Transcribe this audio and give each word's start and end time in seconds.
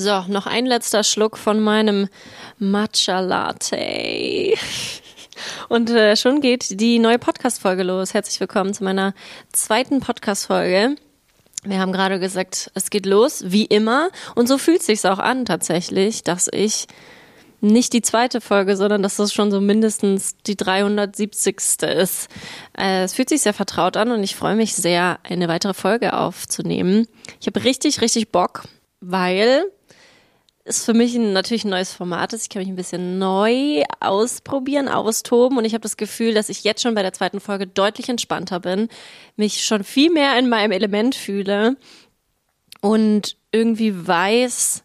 So, 0.00 0.22
noch 0.28 0.46
ein 0.46 0.64
letzter 0.64 1.02
Schluck 1.02 1.36
von 1.36 1.58
meinem 1.58 2.08
Matcha 2.60 3.18
Latte. 3.18 4.54
Und 5.68 5.90
äh, 5.90 6.14
schon 6.14 6.40
geht 6.40 6.78
die 6.80 7.00
neue 7.00 7.18
Podcast-Folge 7.18 7.82
los. 7.82 8.14
Herzlich 8.14 8.38
willkommen 8.38 8.72
zu 8.72 8.84
meiner 8.84 9.12
zweiten 9.52 9.98
Podcast-Folge. 9.98 10.94
Wir 11.64 11.80
haben 11.80 11.90
gerade 11.90 12.20
gesagt, 12.20 12.70
es 12.74 12.90
geht 12.90 13.06
los, 13.06 13.42
wie 13.48 13.64
immer. 13.64 14.10
Und 14.36 14.46
so 14.46 14.56
fühlt 14.56 14.84
sich's 14.84 15.04
auch 15.04 15.18
an, 15.18 15.44
tatsächlich, 15.44 16.22
dass 16.22 16.48
ich 16.52 16.86
nicht 17.60 17.92
die 17.92 18.02
zweite 18.02 18.40
Folge, 18.40 18.76
sondern 18.76 19.02
dass 19.02 19.16
das 19.16 19.32
schon 19.32 19.50
so 19.50 19.60
mindestens 19.60 20.36
die 20.46 20.56
370. 20.56 21.56
ist. 21.82 22.28
Äh, 22.78 23.02
es 23.02 23.14
fühlt 23.14 23.30
sich 23.30 23.40
sehr 23.40 23.52
vertraut 23.52 23.96
an 23.96 24.12
und 24.12 24.22
ich 24.22 24.36
freue 24.36 24.54
mich 24.54 24.76
sehr, 24.76 25.18
eine 25.24 25.48
weitere 25.48 25.74
Folge 25.74 26.12
aufzunehmen. 26.12 27.08
Ich 27.40 27.48
habe 27.48 27.64
richtig, 27.64 28.00
richtig 28.00 28.30
Bock, 28.30 28.62
weil 29.00 29.64
es 30.68 30.84
für 30.84 30.94
mich 30.94 31.14
natürlich 31.14 31.64
ein 31.64 31.70
neues 31.70 31.92
Format 31.92 32.32
ist. 32.32 32.42
Ich 32.42 32.48
kann 32.48 32.60
mich 32.60 32.68
ein 32.68 32.76
bisschen 32.76 33.18
neu 33.18 33.82
ausprobieren, 34.00 34.88
austoben 34.88 35.58
und 35.58 35.64
ich 35.64 35.72
habe 35.72 35.82
das 35.82 35.96
Gefühl, 35.96 36.34
dass 36.34 36.48
ich 36.48 36.64
jetzt 36.64 36.82
schon 36.82 36.94
bei 36.94 37.02
der 37.02 37.12
zweiten 37.12 37.40
Folge 37.40 37.66
deutlich 37.66 38.08
entspannter 38.08 38.60
bin, 38.60 38.88
mich 39.36 39.64
schon 39.64 39.84
viel 39.84 40.10
mehr 40.12 40.38
in 40.38 40.48
meinem 40.48 40.72
Element 40.72 41.14
fühle 41.14 41.76
und 42.80 43.36
irgendwie 43.50 44.06
weiß, 44.06 44.84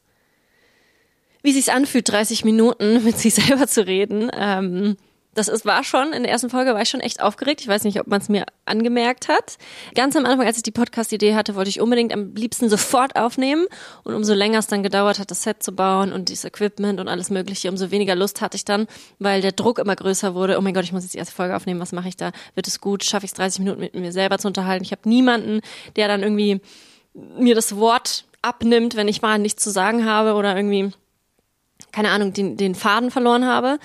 wie 1.44 1.52
sich's 1.52 1.70
anfühlt, 1.70 2.10
30 2.10 2.46
Minuten 2.46 3.04
mit 3.04 3.18
sich 3.18 3.36
selber 3.36 3.68
zu 3.68 3.86
reden. 3.86 4.32
Ähm, 4.34 4.98
das 5.34 5.48
ist, 5.48 5.66
war 5.66 5.84
schon, 5.84 6.14
in 6.14 6.24
der 6.24 6.32
ersten 6.32 6.50
Folge 6.50 6.74
war 6.74 6.82
ich 6.82 6.90
schon 6.90 7.00
echt 7.00 7.22
aufgeregt. 7.22 7.62
Ich 7.62 7.68
weiß 7.68 7.84
nicht, 7.84 8.00
ob 8.00 8.08
man 8.08 8.22
es 8.22 8.30
mir 8.30 8.46
angemerkt 8.66 9.28
hat. 9.28 9.58
Ganz 9.96 10.16
am 10.16 10.26
Anfang, 10.26 10.46
als 10.46 10.58
ich 10.58 10.64
die 10.64 10.72
Podcast-Idee 10.72 11.36
hatte, 11.36 11.56
wollte 11.56 11.70
ich 11.70 11.82
unbedingt 11.82 12.14
am 12.14 12.36
liebsten 12.36 12.70
sofort 12.70 13.16
aufnehmen. 13.16 13.66
Und 14.04 14.14
umso 14.14 14.34
länger 14.34 14.60
es 14.60 14.68
dann 14.68 14.84
gedauert 14.84 15.20
hat, 15.20 15.32
das 15.32 15.44
Set 15.44 15.64
zu 15.64 15.74
bauen 15.74 16.14
und 16.14 16.30
dieses 16.30 16.46
Equipment 16.46 17.00
und 17.00 17.08
alles 17.08 17.30
mögliche, 17.30 17.70
umso 17.70 17.92
weniger 17.92 18.16
Lust 18.16 18.42
hatte 18.42 18.56
ich 18.56 18.66
dann, 18.66 18.88
weil 19.20 19.42
der 19.42 19.52
Druck 19.52 19.80
immer 19.80 19.96
größer 19.96 20.36
wurde. 20.36 20.58
Oh 20.58 20.62
mein 20.62 20.74
Gott, 20.74 20.84
ich 20.84 20.92
muss 20.92 21.04
jetzt 21.04 21.14
die 21.14 21.20
erste 21.20 21.36
Folge 21.36 21.56
aufnehmen. 21.56 21.80
Was 21.80 21.92
mache 21.92 22.10
ich 22.10 22.18
da? 22.18 22.32
Wird 22.56 22.68
es 22.68 22.80
gut? 22.80 23.04
Schaffe 23.04 23.26
ich 23.26 23.32
es 23.32 23.38
30 23.38 23.60
Minuten 23.60 23.82
mit 23.82 23.96
mir 23.96 24.12
selber 24.12 24.38
zu 24.38 24.48
unterhalten? 24.48 24.84
Ich 24.84 24.92
habe 24.92 25.08
niemanden, 25.10 25.62
der 25.96 26.08
dann 26.08 26.22
irgendwie 26.22 26.62
mir 27.14 27.56
das 27.56 27.76
Wort 27.78 28.26
abnimmt, 28.42 28.96
wenn 28.96 29.08
ich 29.08 29.22
mal 29.22 29.40
nichts 29.40 29.64
zu 29.64 29.70
sagen 29.70 30.06
habe 30.06 30.34
oder 30.34 30.56
irgendwie 30.56 30.92
keine 31.92 32.10
Ahnung, 32.10 32.34
den, 32.34 32.58
den 32.58 32.76
Faden 32.76 33.12
verloren 33.12 33.46
habe. 33.46 33.78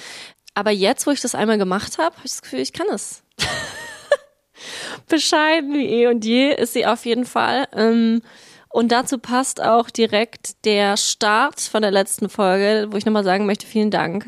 Aber 0.59 0.73
jetzt, 0.73 1.07
wo 1.07 1.13
ich 1.13 1.21
das 1.21 1.37
einmal 1.37 1.57
gemacht 1.57 1.99
habe, 1.99 2.17
habe 2.17 2.27
ich 2.27 2.33
das 2.33 2.43
Gefühl, 2.43 2.59
ich 2.59 2.73
kann 2.73 2.89
es. 2.91 3.23
Bescheiden 5.09 5.73
wie 5.73 5.87
eh 5.87 6.09
und 6.09 6.25
je 6.25 6.53
ist 6.53 6.73
sie 6.73 6.85
auf 6.85 7.07
jeden 7.07 7.27
Fall. 7.27 7.69
Ähm, 7.73 8.23
und 8.69 8.91
dazu 8.91 9.19
passt 9.19 9.63
auch 9.63 9.89
direkt 9.89 10.65
der 10.65 10.97
Start 10.97 11.61
von 11.61 11.83
der 11.83 11.93
letzten 11.93 12.29
Folge, 12.29 12.89
wo 12.91 12.97
ich 12.97 13.07
nochmal 13.07 13.23
sagen 13.23 13.47
möchte, 13.47 13.69
vielen 13.69 13.93
Dank 13.93 14.27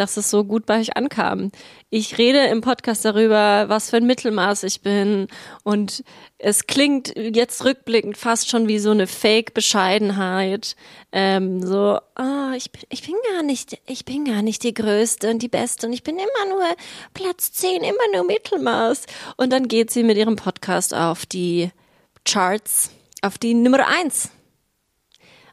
dass 0.00 0.16
es 0.16 0.30
so 0.30 0.44
gut 0.44 0.64
bei 0.64 0.80
euch 0.80 0.96
ankam. 0.96 1.52
Ich 1.90 2.16
rede 2.16 2.46
im 2.46 2.62
Podcast 2.62 3.04
darüber, 3.04 3.68
was 3.68 3.90
für 3.90 3.98
ein 3.98 4.06
Mittelmaß 4.06 4.62
ich 4.62 4.80
bin 4.80 5.28
und 5.62 6.02
es 6.38 6.66
klingt 6.66 7.14
jetzt 7.16 7.64
rückblickend 7.66 8.16
fast 8.16 8.48
schon 8.48 8.66
wie 8.66 8.78
so 8.78 8.92
eine 8.92 9.06
Fake-Bescheidenheit. 9.06 10.74
Ähm, 11.12 11.62
so, 11.62 11.98
oh, 12.18 12.52
ich, 12.56 12.72
bin, 12.72 12.82
ich 12.88 13.02
bin 13.02 13.14
gar 13.34 13.42
nicht, 13.42 13.78
ich 13.86 14.06
bin 14.06 14.24
gar 14.24 14.40
nicht 14.40 14.62
die 14.62 14.72
Größte 14.72 15.30
und 15.30 15.42
die 15.42 15.48
Beste 15.48 15.86
und 15.86 15.92
ich 15.92 16.02
bin 16.02 16.16
immer 16.16 16.54
nur 16.54 16.64
Platz 17.12 17.52
10, 17.52 17.82
immer 17.82 17.98
nur 18.14 18.24
Mittelmaß. 18.24 19.04
Und 19.36 19.52
dann 19.52 19.68
geht 19.68 19.90
sie 19.90 20.02
mit 20.02 20.16
ihrem 20.16 20.36
Podcast 20.36 20.94
auf 20.94 21.26
die 21.26 21.70
Charts, 22.24 22.90
auf 23.20 23.36
die 23.36 23.52
Nummer 23.52 23.86
1 23.86 24.30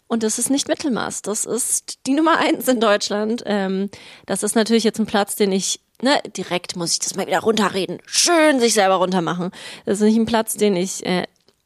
und 0.07 0.23
das 0.23 0.39
ist 0.39 0.49
nicht 0.49 0.67
Mittelmaß. 0.67 1.21
Das 1.21 1.45
ist 1.45 1.99
die 2.07 2.13
Nummer 2.13 2.37
eins 2.37 2.67
in 2.67 2.79
Deutschland. 2.79 3.43
Ähm, 3.45 3.89
das 4.25 4.43
ist 4.43 4.55
natürlich 4.55 4.83
jetzt 4.83 4.99
ein 4.99 5.05
Platz, 5.05 5.35
den 5.35 5.51
ich, 5.51 5.81
ne, 6.01 6.19
direkt 6.35 6.75
muss 6.75 6.93
ich 6.93 6.99
das 6.99 7.15
mal 7.15 7.27
wieder 7.27 7.39
runterreden. 7.39 7.99
Schön 8.05 8.59
sich 8.59 8.73
selber 8.73 8.95
runtermachen. 8.95 9.51
Das 9.85 9.99
ist 9.99 10.05
nicht 10.05 10.17
ein 10.17 10.25
Platz, 10.25 10.55
den 10.55 10.75
ich 10.75 11.05
äh, 11.05 11.23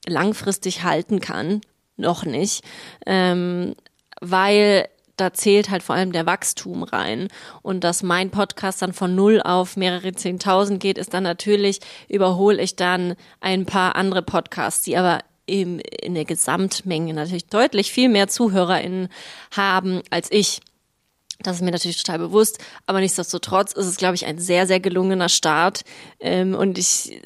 langfristig 0.07 0.83
halten 0.83 1.19
kann. 1.19 1.61
Noch 1.97 2.25
nicht. 2.25 2.63
Ähm, 3.05 3.75
weil 4.21 4.87
da 5.17 5.33
zählt 5.33 5.69
halt 5.69 5.83
vor 5.83 5.95
allem 5.95 6.11
der 6.11 6.25
Wachstum 6.25 6.81
rein. 6.81 7.27
Und 7.61 7.83
dass 7.83 8.01
mein 8.01 8.31
Podcast 8.31 8.81
dann 8.81 8.93
von 8.93 9.13
null 9.13 9.39
auf 9.41 9.77
mehrere 9.77 10.13
Zehntausend 10.13 10.79
geht, 10.79 10.97
ist 10.97 11.13
dann 11.13 11.23
natürlich, 11.23 11.79
überhole 12.07 12.61
ich 12.61 12.75
dann 12.75 13.15
ein 13.39 13.67
paar 13.67 13.95
andere 13.95 14.23
Podcasts, 14.23 14.83
die 14.83 14.97
aber 14.97 15.19
im, 15.51 15.79
in 15.79 16.15
der 16.15 16.25
Gesamtmenge 16.25 17.13
natürlich 17.13 17.47
deutlich 17.47 17.91
viel 17.91 18.07
mehr 18.07 18.29
ZuhörerInnen 18.29 19.09
haben 19.51 20.01
als 20.09 20.31
ich. 20.31 20.61
Das 21.39 21.57
ist 21.57 21.61
mir 21.61 21.71
natürlich 21.71 22.01
total 22.01 22.19
bewusst, 22.19 22.59
aber 22.85 23.01
nichtsdestotrotz 23.01 23.73
ist 23.73 23.87
es, 23.87 23.97
glaube 23.97 24.15
ich, 24.15 24.25
ein 24.25 24.39
sehr, 24.39 24.65
sehr 24.65 24.79
gelungener 24.79 25.27
Start. 25.27 25.81
Ähm, 26.19 26.53
und 26.53 26.77
ich, 26.77 27.19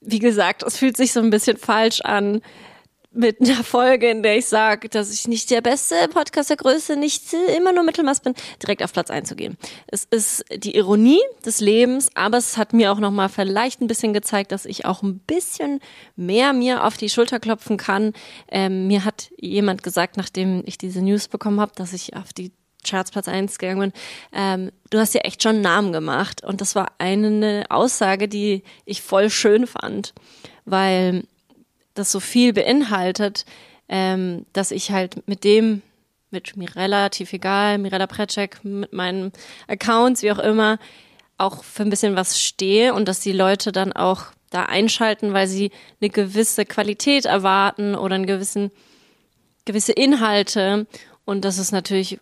wie 0.00 0.18
gesagt, 0.18 0.62
es 0.64 0.78
fühlt 0.78 0.96
sich 0.96 1.12
so 1.12 1.20
ein 1.20 1.30
bisschen 1.30 1.58
falsch 1.58 2.00
an, 2.00 2.40
mit 3.10 3.40
einer 3.40 3.64
Folge, 3.64 4.10
in 4.10 4.22
der 4.22 4.36
ich 4.36 4.46
sage, 4.46 4.88
dass 4.88 5.12
ich 5.12 5.26
nicht 5.26 5.50
der 5.50 5.62
beste 5.62 5.94
Podcast 6.12 6.50
der 6.50 6.58
Größe, 6.58 6.96
nicht 6.96 7.32
immer 7.56 7.72
nur 7.72 7.82
Mittelmaß 7.82 8.20
bin, 8.20 8.34
direkt 8.62 8.82
auf 8.82 8.92
Platz 8.92 9.10
einzugehen. 9.10 9.56
Es 9.86 10.04
ist 10.04 10.44
die 10.54 10.76
Ironie 10.76 11.20
des 11.44 11.60
Lebens, 11.60 12.10
aber 12.14 12.36
es 12.36 12.58
hat 12.58 12.74
mir 12.74 12.92
auch 12.92 12.98
nochmal 12.98 13.30
vielleicht 13.30 13.80
ein 13.80 13.86
bisschen 13.86 14.12
gezeigt, 14.12 14.52
dass 14.52 14.66
ich 14.66 14.84
auch 14.84 15.02
ein 15.02 15.20
bisschen 15.20 15.80
mehr 16.16 16.52
mir 16.52 16.84
auf 16.84 16.96
die 16.96 17.08
Schulter 17.08 17.40
klopfen 17.40 17.78
kann. 17.78 18.12
Ähm, 18.48 18.86
mir 18.86 19.04
hat 19.04 19.30
jemand 19.38 19.82
gesagt, 19.82 20.16
nachdem 20.18 20.62
ich 20.66 20.76
diese 20.76 21.00
News 21.00 21.28
bekommen 21.28 21.60
habe, 21.60 21.72
dass 21.74 21.94
ich 21.94 22.14
auf 22.14 22.32
die 22.34 22.52
Charts 22.86 23.10
Platz 23.10 23.26
1 23.26 23.58
gegangen 23.58 23.80
bin, 23.80 23.92
ähm, 24.32 24.70
du 24.90 24.98
hast 24.98 25.14
ja 25.14 25.22
echt 25.22 25.42
schon 25.42 25.56
einen 25.56 25.62
Namen 25.62 25.92
gemacht. 25.92 26.44
Und 26.44 26.60
das 26.60 26.74
war 26.74 26.92
eine 26.98 27.64
Aussage, 27.70 28.28
die 28.28 28.62
ich 28.84 29.02
voll 29.02 29.30
schön 29.30 29.66
fand, 29.66 30.14
weil 30.64 31.24
das 31.98 32.12
so 32.12 32.20
viel 32.20 32.52
beinhaltet, 32.52 33.44
ähm, 33.88 34.46
dass 34.52 34.70
ich 34.70 34.90
halt 34.90 35.26
mit 35.26 35.44
dem, 35.44 35.82
mit 36.30 36.56
mir 36.56 36.74
relativ 36.76 37.32
egal, 37.32 37.78
Mirella 37.78 38.06
Precek, 38.06 38.64
mit 38.64 38.92
meinen 38.92 39.32
Accounts, 39.66 40.22
wie 40.22 40.32
auch 40.32 40.38
immer, 40.38 40.78
auch 41.38 41.64
für 41.64 41.82
ein 41.82 41.90
bisschen 41.90 42.16
was 42.16 42.40
stehe 42.40 42.94
und 42.94 43.08
dass 43.08 43.20
die 43.20 43.32
Leute 43.32 43.72
dann 43.72 43.92
auch 43.92 44.26
da 44.50 44.64
einschalten, 44.64 45.32
weil 45.32 45.46
sie 45.46 45.70
eine 46.00 46.10
gewisse 46.10 46.64
Qualität 46.64 47.26
erwarten 47.26 47.94
oder 47.94 48.14
einen 48.14 48.26
gewissen, 48.26 48.70
gewisse 49.64 49.92
Inhalte. 49.92 50.86
Und 51.24 51.44
das 51.44 51.58
ist 51.58 51.72
natürlich 51.72 52.18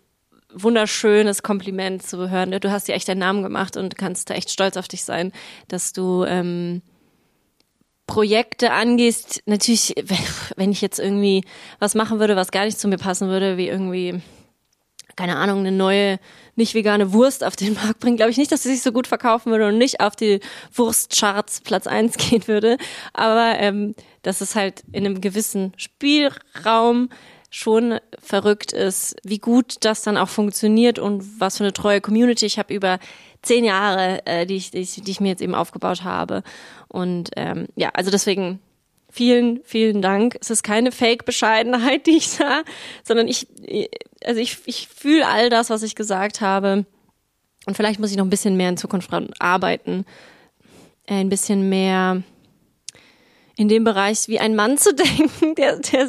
wunderschönes 0.53 1.43
Kompliment 1.43 2.03
zu 2.03 2.29
hören. 2.29 2.51
Du 2.51 2.71
hast 2.71 2.87
dir 2.87 2.95
echt 2.95 3.07
deinen 3.07 3.19
Namen 3.19 3.43
gemacht 3.43 3.77
und 3.77 3.97
kannst 3.97 4.29
da 4.29 4.33
echt 4.33 4.49
stolz 4.49 4.77
auf 4.77 4.87
dich 4.87 5.03
sein, 5.03 5.31
dass 5.67 5.93
du 5.93 6.23
ähm, 6.25 6.81
Projekte 8.07 8.71
angehst, 8.71 9.43
natürlich, 9.45 9.93
wenn 10.55 10.71
ich 10.71 10.81
jetzt 10.81 10.97
irgendwie 10.97 11.43
was 11.79 11.93
machen 11.93 12.19
würde, 12.19 12.35
was 12.35 12.51
gar 12.51 12.65
nicht 12.65 12.79
zu 12.79 12.87
mir 12.87 12.97
passen 12.97 13.27
würde, 13.27 13.57
wie 13.57 13.67
irgendwie, 13.67 14.21
keine 15.17 15.35
Ahnung, 15.35 15.59
eine 15.59 15.73
neue, 15.73 16.17
nicht 16.55 16.73
vegane 16.73 17.13
Wurst 17.13 17.43
auf 17.43 17.57
den 17.57 17.73
Markt 17.83 17.99
bringen, 17.99 18.15
glaube 18.15 18.31
ich 18.31 18.37
nicht, 18.37 18.51
dass 18.51 18.63
sie 18.63 18.71
sich 18.73 18.81
so 18.81 18.93
gut 18.93 19.07
verkaufen 19.07 19.51
würde 19.51 19.67
und 19.67 19.77
nicht 19.77 19.99
auf 19.99 20.15
die 20.15 20.39
Wurstcharts 20.73 21.61
Platz 21.61 21.85
eins 21.85 22.17
gehen 22.29 22.47
würde. 22.47 22.77
Aber 23.13 23.59
ähm, 23.59 23.93
dass 24.23 24.41
es 24.41 24.55
halt 24.55 24.83
in 24.91 25.05
einem 25.05 25.21
gewissen 25.21 25.73
Spielraum 25.75 27.09
schon 27.49 27.99
verrückt 28.21 28.73
ist, 28.73 29.15
wie 29.23 29.39
gut 29.39 29.77
das 29.81 30.01
dann 30.01 30.17
auch 30.17 30.29
funktioniert 30.29 30.99
und 30.99 31.39
was 31.39 31.57
für 31.57 31.63
eine 31.63 31.73
treue 31.73 32.01
Community 32.01 32.45
ich 32.45 32.59
habe 32.59 32.73
über 32.73 32.99
zehn 33.41 33.63
Jahre, 33.63 34.25
äh, 34.25 34.45
die, 34.45 34.55
ich, 34.55 34.71
die, 34.71 34.79
ich, 34.79 35.01
die 35.01 35.11
ich 35.11 35.19
mir 35.21 35.29
jetzt 35.29 35.41
eben 35.41 35.55
aufgebaut 35.55 36.03
habe. 36.03 36.43
Und 36.87 37.31
ähm, 37.35 37.67
ja, 37.75 37.89
also 37.93 38.11
deswegen 38.11 38.59
vielen, 39.09 39.61
vielen 39.63 40.01
Dank. 40.01 40.37
Es 40.41 40.49
ist 40.49 40.63
keine 40.63 40.91
Fake-Bescheidenheit, 40.91 42.05
die 42.07 42.17
ich 42.17 42.29
sah, 42.29 42.63
sondern 43.03 43.27
ich, 43.27 43.47
also 44.23 44.39
ich, 44.39 44.57
ich 44.65 44.87
fühle 44.87 45.27
all 45.27 45.49
das, 45.49 45.69
was 45.69 45.83
ich 45.83 45.95
gesagt 45.95 46.41
habe. 46.41 46.85
Und 47.65 47.75
vielleicht 47.75 47.99
muss 47.99 48.11
ich 48.11 48.17
noch 48.17 48.25
ein 48.25 48.29
bisschen 48.29 48.55
mehr 48.55 48.69
in 48.69 48.77
Zukunft 48.77 49.09
arbeiten. 49.39 50.05
Ein 51.07 51.29
bisschen 51.29 51.69
mehr 51.69 52.23
in 53.57 53.67
dem 53.67 53.83
Bereich 53.83 54.27
wie 54.27 54.39
ein 54.39 54.55
Mann 54.55 54.77
zu 54.77 54.93
denken, 54.95 55.55
der, 55.55 55.79
der 55.79 56.07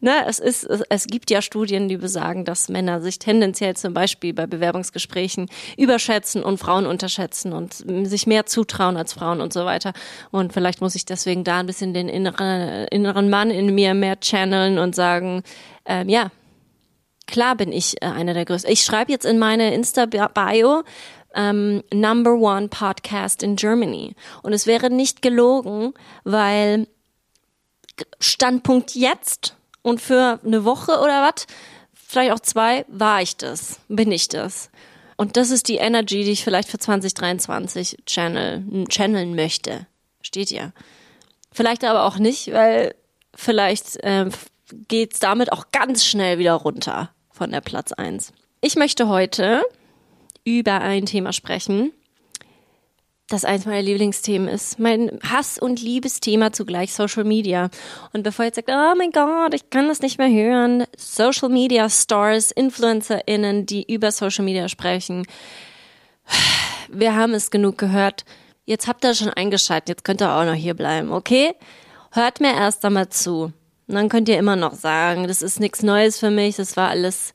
ne, 0.00 0.24
es 0.26 0.38
ist, 0.38 0.64
es, 0.88 1.06
gibt 1.08 1.30
ja 1.30 1.42
Studien, 1.42 1.88
die 1.88 1.96
besagen, 1.96 2.44
dass 2.44 2.68
Männer 2.68 3.00
sich 3.00 3.18
tendenziell 3.18 3.76
zum 3.76 3.92
Beispiel 3.92 4.32
bei 4.32 4.46
Bewerbungsgesprächen 4.46 5.48
überschätzen 5.76 6.42
und 6.42 6.58
Frauen 6.58 6.86
unterschätzen 6.86 7.52
und 7.52 7.74
sich 7.74 8.26
mehr 8.26 8.46
zutrauen 8.46 8.96
als 8.96 9.12
Frauen 9.12 9.40
und 9.40 9.52
so 9.52 9.64
weiter. 9.64 9.92
Und 10.30 10.52
vielleicht 10.52 10.80
muss 10.80 10.94
ich 10.94 11.04
deswegen 11.04 11.44
da 11.44 11.58
ein 11.58 11.66
bisschen 11.66 11.92
den 11.92 12.08
inneren, 12.08 12.86
inneren 12.88 13.28
Mann 13.28 13.50
in 13.50 13.74
mir 13.74 13.94
mehr 13.94 14.20
channeln 14.20 14.78
und 14.78 14.94
sagen, 14.94 15.42
ähm, 15.84 16.08
ja, 16.08 16.30
klar 17.26 17.56
bin 17.56 17.72
ich 17.72 18.00
äh, 18.00 18.06
einer 18.06 18.34
der 18.34 18.44
größten. 18.44 18.72
Ich 18.72 18.84
schreibe 18.84 19.10
jetzt 19.10 19.26
in 19.26 19.38
meine 19.38 19.74
Insta-Bio, 19.74 20.84
ähm, 21.36 21.84
Number 21.92 22.34
One 22.34 22.68
Podcast 22.68 23.42
in 23.42 23.56
Germany. 23.56 24.14
Und 24.42 24.52
es 24.52 24.66
wäre 24.66 24.90
nicht 24.90 25.22
gelogen, 25.22 25.94
weil 26.24 26.88
Standpunkt 28.18 28.94
jetzt 28.94 29.56
und 29.82 30.00
für 30.00 30.40
eine 30.44 30.64
Woche 30.64 30.98
oder 31.00 31.22
was 31.22 31.46
vielleicht 31.94 32.32
auch 32.32 32.40
zwei, 32.40 32.84
war 32.88 33.22
ich 33.22 33.36
das, 33.36 33.80
bin 33.88 34.10
ich 34.10 34.28
das. 34.28 34.70
Und 35.16 35.36
das 35.36 35.50
ist 35.50 35.68
die 35.68 35.76
Energy, 35.76 36.24
die 36.24 36.32
ich 36.32 36.44
vielleicht 36.44 36.68
für 36.68 36.78
2023 36.78 37.98
channel, 38.06 38.86
channeln 38.88 39.34
möchte. 39.34 39.86
Steht 40.20 40.50
ja. 40.50 40.72
Vielleicht 41.52 41.84
aber 41.84 42.04
auch 42.04 42.18
nicht, 42.18 42.52
weil 42.52 42.94
vielleicht 43.34 43.96
äh, 44.04 44.28
geht's 44.88 45.20
damit 45.20 45.52
auch 45.52 45.66
ganz 45.72 46.04
schnell 46.04 46.38
wieder 46.38 46.54
runter 46.54 47.10
von 47.30 47.50
der 47.50 47.60
Platz 47.60 47.92
eins. 47.92 48.32
Ich 48.60 48.76
möchte 48.76 49.08
heute 49.08 49.62
über 50.46 50.80
ein 50.80 51.04
Thema 51.04 51.34
sprechen, 51.34 51.92
das 53.28 53.44
eins 53.44 53.66
meiner 53.66 53.82
Lieblingsthemen 53.82 54.46
ist. 54.46 54.78
Mein 54.78 55.18
Hass- 55.28 55.58
und 55.58 55.82
Liebesthema 55.82 56.52
zugleich 56.52 56.94
Social 56.94 57.24
Media. 57.24 57.68
Und 58.12 58.22
bevor 58.22 58.44
ihr 58.44 58.48
jetzt 58.48 58.56
sagt, 58.56 58.70
oh 58.70 58.94
mein 58.96 59.10
Gott, 59.10 59.52
ich 59.52 59.68
kann 59.68 59.88
das 59.88 60.00
nicht 60.00 60.18
mehr 60.18 60.30
hören, 60.30 60.84
Social 60.96 61.48
Media 61.48 61.90
Stars, 61.90 62.52
InfluencerInnen, 62.52 63.66
die 63.66 63.92
über 63.92 64.12
Social 64.12 64.44
Media 64.44 64.68
sprechen. 64.68 65.26
Wir 66.88 67.16
haben 67.16 67.34
es 67.34 67.50
genug 67.50 67.78
gehört. 67.78 68.24
Jetzt 68.64 68.86
habt 68.86 69.04
ihr 69.04 69.14
schon 69.14 69.30
eingeschaltet, 69.30 69.88
jetzt 69.88 70.04
könnt 70.04 70.22
ihr 70.22 70.32
auch 70.32 70.44
noch 70.44 70.54
hier 70.54 70.74
bleiben, 70.74 71.12
okay? 71.12 71.54
Hört 72.12 72.40
mir 72.40 72.54
erst 72.54 72.84
einmal 72.84 73.08
zu. 73.08 73.52
Und 73.88 73.94
dann 73.94 74.08
könnt 74.08 74.28
ihr 74.28 74.38
immer 74.38 74.56
noch 74.56 74.74
sagen, 74.74 75.26
das 75.26 75.42
ist 75.42 75.58
nichts 75.58 75.82
Neues 75.82 76.18
für 76.18 76.30
mich, 76.30 76.56
das 76.56 76.76
war 76.76 76.88
alles, 76.90 77.32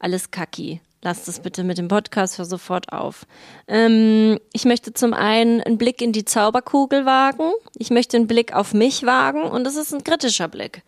alles 0.00 0.32
kacki. 0.32 0.80
Lasst 1.02 1.28
es 1.28 1.38
bitte 1.40 1.62
mit 1.62 1.78
dem 1.78 1.86
Podcast 1.86 2.36
für 2.36 2.44
sofort 2.44 2.92
auf. 2.92 3.24
Ähm, 3.68 4.40
ich 4.52 4.64
möchte 4.64 4.92
zum 4.92 5.14
einen 5.14 5.60
einen 5.60 5.78
Blick 5.78 6.02
in 6.02 6.12
die 6.12 6.24
Zauberkugel 6.24 7.06
wagen. 7.06 7.52
Ich 7.76 7.90
möchte 7.90 8.16
einen 8.16 8.26
Blick 8.26 8.52
auf 8.52 8.74
mich 8.74 9.06
wagen 9.06 9.42
und 9.42 9.64
das 9.64 9.76
ist 9.76 9.94
ein 9.94 10.02
kritischer 10.02 10.48
Blick. 10.48 10.82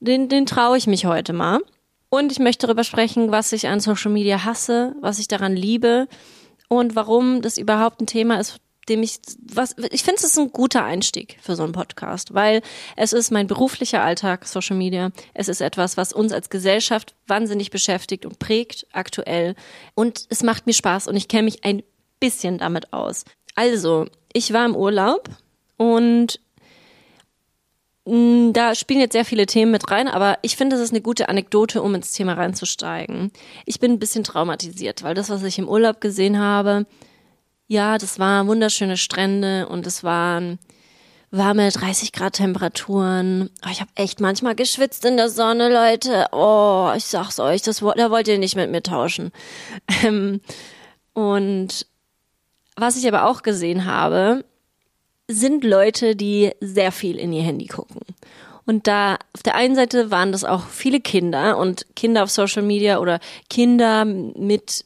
Den, 0.00 0.28
den 0.28 0.44
traue 0.44 0.76
ich 0.76 0.86
mich 0.86 1.06
heute 1.06 1.32
mal. 1.32 1.60
Und 2.10 2.32
ich 2.32 2.38
möchte 2.38 2.66
darüber 2.66 2.84
sprechen, 2.84 3.30
was 3.30 3.52
ich 3.52 3.66
an 3.68 3.80
Social 3.80 4.10
Media 4.10 4.44
hasse, 4.44 4.94
was 5.00 5.18
ich 5.18 5.28
daran 5.28 5.56
liebe 5.56 6.06
und 6.68 6.94
warum 6.94 7.42
das 7.42 7.58
überhaupt 7.58 8.00
ein 8.00 8.06
Thema 8.06 8.38
ist, 8.38 8.60
dem 8.88 9.02
ich 9.02 9.18
was 9.52 9.76
ich 9.90 10.02
finde 10.02 10.16
es 10.16 10.24
ist 10.24 10.38
ein 10.38 10.52
guter 10.52 10.84
Einstieg 10.84 11.38
für 11.40 11.56
so 11.56 11.62
einen 11.62 11.72
Podcast, 11.72 12.34
weil 12.34 12.62
es 12.96 13.12
ist 13.12 13.30
mein 13.30 13.46
beruflicher 13.46 14.02
Alltag 14.02 14.46
Social 14.46 14.76
Media. 14.76 15.10
Es 15.34 15.48
ist 15.48 15.60
etwas, 15.60 15.96
was 15.96 16.12
uns 16.12 16.32
als 16.32 16.50
Gesellschaft 16.50 17.14
wahnsinnig 17.26 17.70
beschäftigt 17.70 18.24
und 18.26 18.38
prägt 18.38 18.86
aktuell 18.92 19.54
und 19.94 20.26
es 20.28 20.42
macht 20.42 20.66
mir 20.66 20.72
Spaß 20.72 21.08
und 21.08 21.16
ich 21.16 21.28
kenne 21.28 21.44
mich 21.44 21.64
ein 21.64 21.82
bisschen 22.20 22.58
damit 22.58 22.92
aus. 22.92 23.24
Also, 23.54 24.06
ich 24.32 24.52
war 24.52 24.64
im 24.64 24.76
Urlaub 24.76 25.28
und 25.76 26.40
mm, 28.04 28.52
da 28.52 28.74
spielen 28.74 29.00
jetzt 29.00 29.12
sehr 29.12 29.24
viele 29.24 29.46
Themen 29.46 29.72
mit 29.72 29.90
rein, 29.90 30.08
aber 30.08 30.38
ich 30.42 30.56
finde, 30.56 30.76
es 30.76 30.82
ist 30.82 30.90
eine 30.90 31.00
gute 31.00 31.28
Anekdote, 31.28 31.82
um 31.82 31.94
ins 31.94 32.12
Thema 32.12 32.34
reinzusteigen. 32.34 33.32
Ich 33.66 33.80
bin 33.80 33.92
ein 33.92 33.98
bisschen 33.98 34.24
traumatisiert, 34.24 35.02
weil 35.02 35.14
das, 35.14 35.30
was 35.30 35.42
ich 35.42 35.58
im 35.58 35.68
Urlaub 35.68 36.00
gesehen 36.00 36.38
habe, 36.38 36.86
ja, 37.68 37.98
das 37.98 38.18
waren 38.18 38.48
wunderschöne 38.48 38.96
Strände 38.96 39.68
und 39.68 39.86
es 39.86 40.02
waren 40.02 40.58
warme 41.30 41.70
30 41.70 42.12
Grad 42.12 42.34
Temperaturen. 42.34 43.50
Oh, 43.64 43.68
ich 43.70 43.80
habe 43.80 43.90
echt 43.94 44.20
manchmal 44.20 44.54
geschwitzt 44.54 45.04
in 45.04 45.18
der 45.18 45.28
Sonne, 45.28 45.72
Leute. 45.72 46.26
Oh, 46.32 46.90
ich 46.96 47.04
sag's 47.04 47.38
euch, 47.38 47.60
das, 47.60 47.80
da 47.80 48.10
wollt 48.10 48.26
ihr 48.28 48.38
nicht 48.38 48.56
mit 48.56 48.70
mir 48.70 48.82
tauschen. 48.82 49.30
Ähm, 50.04 50.40
und 51.12 51.86
was 52.76 52.96
ich 52.96 53.08
aber 53.08 53.26
auch 53.26 53.42
gesehen 53.42 53.84
habe, 53.84 54.44
sind 55.26 55.64
Leute, 55.64 56.14
die 56.14 56.52
sehr 56.60 56.92
viel 56.92 57.18
in 57.18 57.32
ihr 57.32 57.42
Handy 57.42 57.66
gucken. 57.66 58.00
Und 58.64 58.86
da 58.86 59.18
auf 59.34 59.42
der 59.42 59.54
einen 59.54 59.74
Seite 59.74 60.10
waren 60.10 60.30
das 60.30 60.44
auch 60.44 60.66
viele 60.68 61.00
Kinder 61.00 61.58
und 61.58 61.86
Kinder 61.96 62.22
auf 62.22 62.30
Social 62.30 62.62
Media 62.62 62.98
oder 62.98 63.18
Kinder 63.50 64.04
mit 64.04 64.84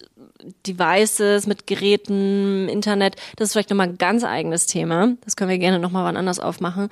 Devices, 0.66 1.46
mit 1.46 1.66
Geräten, 1.66 2.68
Internet, 2.68 3.16
das 3.36 3.48
ist 3.48 3.52
vielleicht 3.52 3.70
nochmal 3.70 3.88
ein 3.88 3.98
ganz 3.98 4.24
eigenes 4.24 4.66
Thema. 4.66 5.16
Das 5.24 5.36
können 5.36 5.50
wir 5.50 5.58
gerne 5.58 5.78
nochmal 5.78 6.04
wann 6.04 6.16
anders 6.16 6.40
aufmachen. 6.40 6.88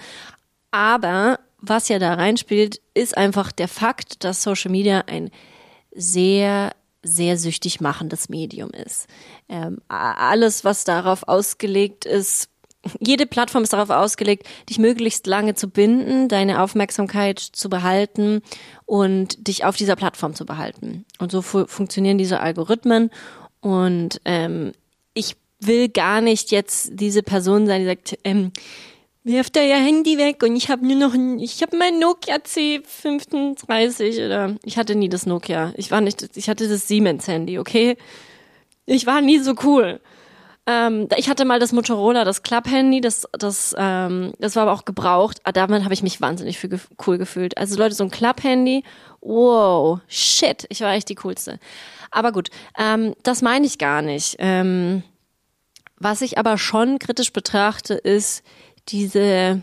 Aber 0.70 1.40
was 1.58 1.88
ja 1.88 1.98
da 1.98 2.14
reinspielt, 2.14 2.80
ist 2.94 3.16
einfach 3.16 3.52
der 3.52 3.68
Fakt, 3.68 4.24
dass 4.24 4.42
Social 4.42 4.70
Media 4.70 5.04
ein 5.06 5.30
sehr 5.92 6.72
sehr 7.02 7.38
süchtig 7.38 7.80
machendes 7.80 8.28
Medium 8.28 8.70
ist. 8.70 9.06
Ähm, 9.48 9.78
alles, 9.88 10.64
was 10.64 10.84
darauf 10.84 11.26
ausgelegt 11.26 12.04
ist, 12.04 12.49
jede 12.98 13.26
Plattform 13.26 13.62
ist 13.62 13.72
darauf 13.72 13.90
ausgelegt, 13.90 14.46
dich 14.68 14.78
möglichst 14.78 15.26
lange 15.26 15.54
zu 15.54 15.68
binden, 15.68 16.28
deine 16.28 16.62
Aufmerksamkeit 16.62 17.38
zu 17.38 17.68
behalten 17.68 18.42
und 18.86 19.46
dich 19.46 19.64
auf 19.64 19.76
dieser 19.76 19.96
Plattform 19.96 20.34
zu 20.34 20.46
behalten. 20.46 21.04
Und 21.18 21.30
so 21.30 21.42
fu 21.42 21.66
funktionieren 21.66 22.18
diese 22.18 22.40
Algorithmen 22.40 23.10
und 23.60 24.20
ähm, 24.24 24.72
ich 25.12 25.36
will 25.60 25.88
gar 25.88 26.22
nicht 26.22 26.50
jetzt 26.50 26.92
diese 26.94 27.22
Person 27.22 27.66
sein, 27.66 27.82
die 27.82 27.86
sagt, 27.86 28.18
ähm, 28.24 28.52
wirft 29.24 29.56
da 29.56 29.62
ihr 29.62 29.76
Handy 29.76 30.16
weg 30.16 30.42
und 30.42 30.56
ich 30.56 30.70
habe 30.70 30.86
nur 30.86 30.96
noch 30.96 31.12
ein, 31.12 31.38
ich 31.38 31.60
habe 31.60 31.76
mein 31.76 31.98
Nokia 31.98 32.36
C35 32.36 34.24
oder 34.24 34.56
ich 34.64 34.78
hatte 34.78 34.94
nie 34.94 35.10
das 35.10 35.26
Nokia. 35.26 35.74
Ich 35.76 35.90
war 35.90 36.00
nicht, 36.00 36.30
ich 36.34 36.48
hatte 36.48 36.66
das 36.66 36.88
Siemens 36.88 37.28
Handy, 37.28 37.58
okay? 37.58 37.98
Ich 38.86 39.04
war 39.04 39.20
nie 39.20 39.38
so 39.38 39.54
cool. 39.62 40.00
Ähm, 40.66 41.08
ich 41.16 41.28
hatte 41.28 41.44
mal 41.44 41.58
das 41.58 41.72
Motorola, 41.72 42.24
das 42.24 42.42
Club-Handy, 42.42 43.00
das, 43.00 43.26
das, 43.32 43.74
ähm, 43.78 44.32
das 44.38 44.56
war 44.56 44.64
aber 44.64 44.72
auch 44.72 44.84
gebraucht. 44.84 45.40
Ah, 45.44 45.52
damit 45.52 45.84
habe 45.84 45.94
ich 45.94 46.02
mich 46.02 46.20
wahnsinnig 46.20 46.58
für 46.58 46.68
ge 46.68 46.78
cool 47.06 47.18
gefühlt. 47.18 47.56
Also 47.56 47.76
Leute, 47.76 47.94
so 47.94 48.04
ein 48.04 48.10
Club-Handy, 48.10 48.84
wow, 49.20 50.00
shit, 50.08 50.66
ich 50.68 50.80
war 50.80 50.92
echt 50.92 51.08
die 51.08 51.14
coolste. 51.16 51.58
Aber 52.10 52.32
gut, 52.32 52.50
ähm, 52.78 53.14
das 53.22 53.42
meine 53.42 53.66
ich 53.66 53.78
gar 53.78 54.02
nicht. 54.02 54.36
Ähm, 54.38 55.02
was 55.96 56.22
ich 56.22 56.38
aber 56.38 56.58
schon 56.58 56.98
kritisch 56.98 57.32
betrachte, 57.32 57.94
ist 57.94 58.42
diese, 58.88 59.62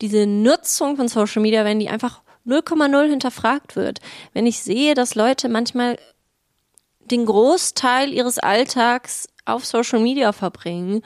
diese 0.00 0.26
Nutzung 0.26 0.96
von 0.96 1.08
Social 1.08 1.42
Media, 1.42 1.64
wenn 1.64 1.78
die 1.78 1.88
einfach 1.88 2.22
0,0 2.46 3.08
hinterfragt 3.08 3.76
wird. 3.76 4.00
Wenn 4.32 4.46
ich 4.46 4.62
sehe, 4.62 4.94
dass 4.94 5.14
Leute 5.14 5.48
manchmal 5.48 5.98
den 7.00 7.26
Großteil 7.26 8.12
ihres 8.12 8.38
Alltags 8.38 9.28
auf 9.44 9.64
Social 9.64 10.00
Media 10.00 10.32
verbringen, 10.32 11.02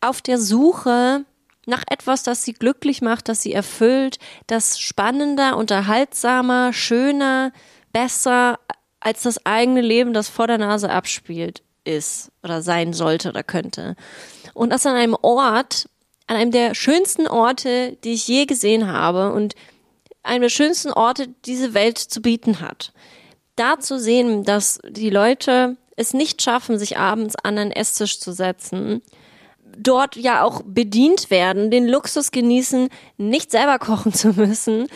auf 0.00 0.22
der 0.22 0.38
Suche 0.38 1.24
nach 1.66 1.82
etwas, 1.90 2.22
das 2.22 2.44
sie 2.44 2.52
glücklich 2.52 3.02
macht, 3.02 3.28
das 3.28 3.42
sie 3.42 3.52
erfüllt, 3.52 4.18
das 4.46 4.78
spannender, 4.78 5.56
unterhaltsamer, 5.56 6.72
schöner, 6.72 7.52
besser 7.92 8.58
als 9.00 9.22
das 9.22 9.44
eigene 9.44 9.80
Leben, 9.80 10.12
das 10.12 10.28
vor 10.28 10.46
der 10.46 10.58
Nase 10.58 10.90
abspielt, 10.90 11.62
ist 11.84 12.30
oder 12.42 12.62
sein 12.62 12.92
sollte 12.92 13.30
oder 13.30 13.42
könnte. 13.42 13.96
Und 14.54 14.70
das 14.70 14.86
an 14.86 14.94
einem 14.94 15.16
Ort, 15.20 15.88
an 16.26 16.36
einem 16.36 16.50
der 16.50 16.74
schönsten 16.74 17.26
Orte, 17.26 17.96
die 18.04 18.14
ich 18.14 18.26
je 18.28 18.46
gesehen 18.46 18.86
habe 18.86 19.32
und 19.32 19.54
einem 20.22 20.42
der 20.42 20.48
schönsten 20.48 20.92
Orte, 20.92 21.28
die 21.28 21.34
diese 21.44 21.74
Welt 21.74 21.98
zu 21.98 22.20
bieten 22.20 22.60
hat. 22.60 22.92
Da 23.54 23.78
zu 23.78 23.98
sehen, 23.98 24.44
dass 24.44 24.80
die 24.88 25.10
Leute 25.10 25.76
es 25.96 26.14
nicht 26.14 26.42
schaffen, 26.42 26.78
sich 26.78 26.98
abends 26.98 27.34
an 27.42 27.58
einen 27.58 27.72
Esstisch 27.72 28.20
zu 28.20 28.32
setzen, 28.32 29.02
dort 29.78 30.16
ja 30.16 30.42
auch 30.42 30.62
bedient 30.64 31.30
werden, 31.30 31.70
den 31.70 31.86
Luxus 31.86 32.30
genießen, 32.30 32.88
nicht 33.16 33.50
selber 33.50 33.78
kochen 33.80 34.12
zu 34.12 34.28
müssen, 34.28 34.88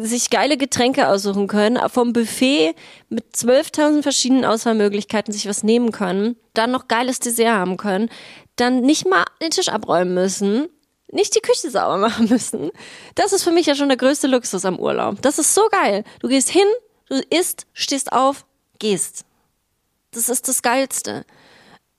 sich 0.00 0.30
geile 0.30 0.56
Getränke 0.56 1.08
aussuchen 1.08 1.46
können, 1.46 1.78
vom 1.88 2.12
Buffet 2.12 2.74
mit 3.08 3.34
12.000 3.34 4.02
verschiedenen 4.02 4.44
Auswahlmöglichkeiten 4.44 5.32
sich 5.32 5.46
was 5.48 5.62
nehmen 5.62 5.92
können, 5.92 6.36
dann 6.54 6.70
noch 6.70 6.88
geiles 6.88 7.20
Dessert 7.20 7.50
haben 7.50 7.76
können, 7.76 8.08
dann 8.56 8.80
nicht 8.80 9.08
mal 9.08 9.24
den 9.42 9.50
Tisch 9.50 9.68
abräumen 9.68 10.14
müssen, 10.14 10.68
nicht 11.12 11.34
die 11.34 11.40
Küche 11.40 11.70
sauber 11.70 11.96
machen 11.96 12.28
müssen. 12.28 12.70
Das 13.14 13.32
ist 13.32 13.42
für 13.42 13.50
mich 13.50 13.66
ja 13.66 13.74
schon 13.74 13.88
der 13.88 13.96
größte 13.96 14.28
Luxus 14.28 14.64
am 14.64 14.78
Urlaub. 14.78 15.20
Das 15.22 15.38
ist 15.38 15.54
so 15.54 15.62
geil. 15.70 16.04
Du 16.20 16.28
gehst 16.28 16.50
hin, 16.50 16.66
du 17.08 17.20
isst, 17.30 17.66
stehst 17.72 18.12
auf, 18.12 18.44
gehst. 18.78 19.24
Das 20.12 20.28
ist 20.28 20.48
das 20.48 20.62
Geilste. 20.62 21.24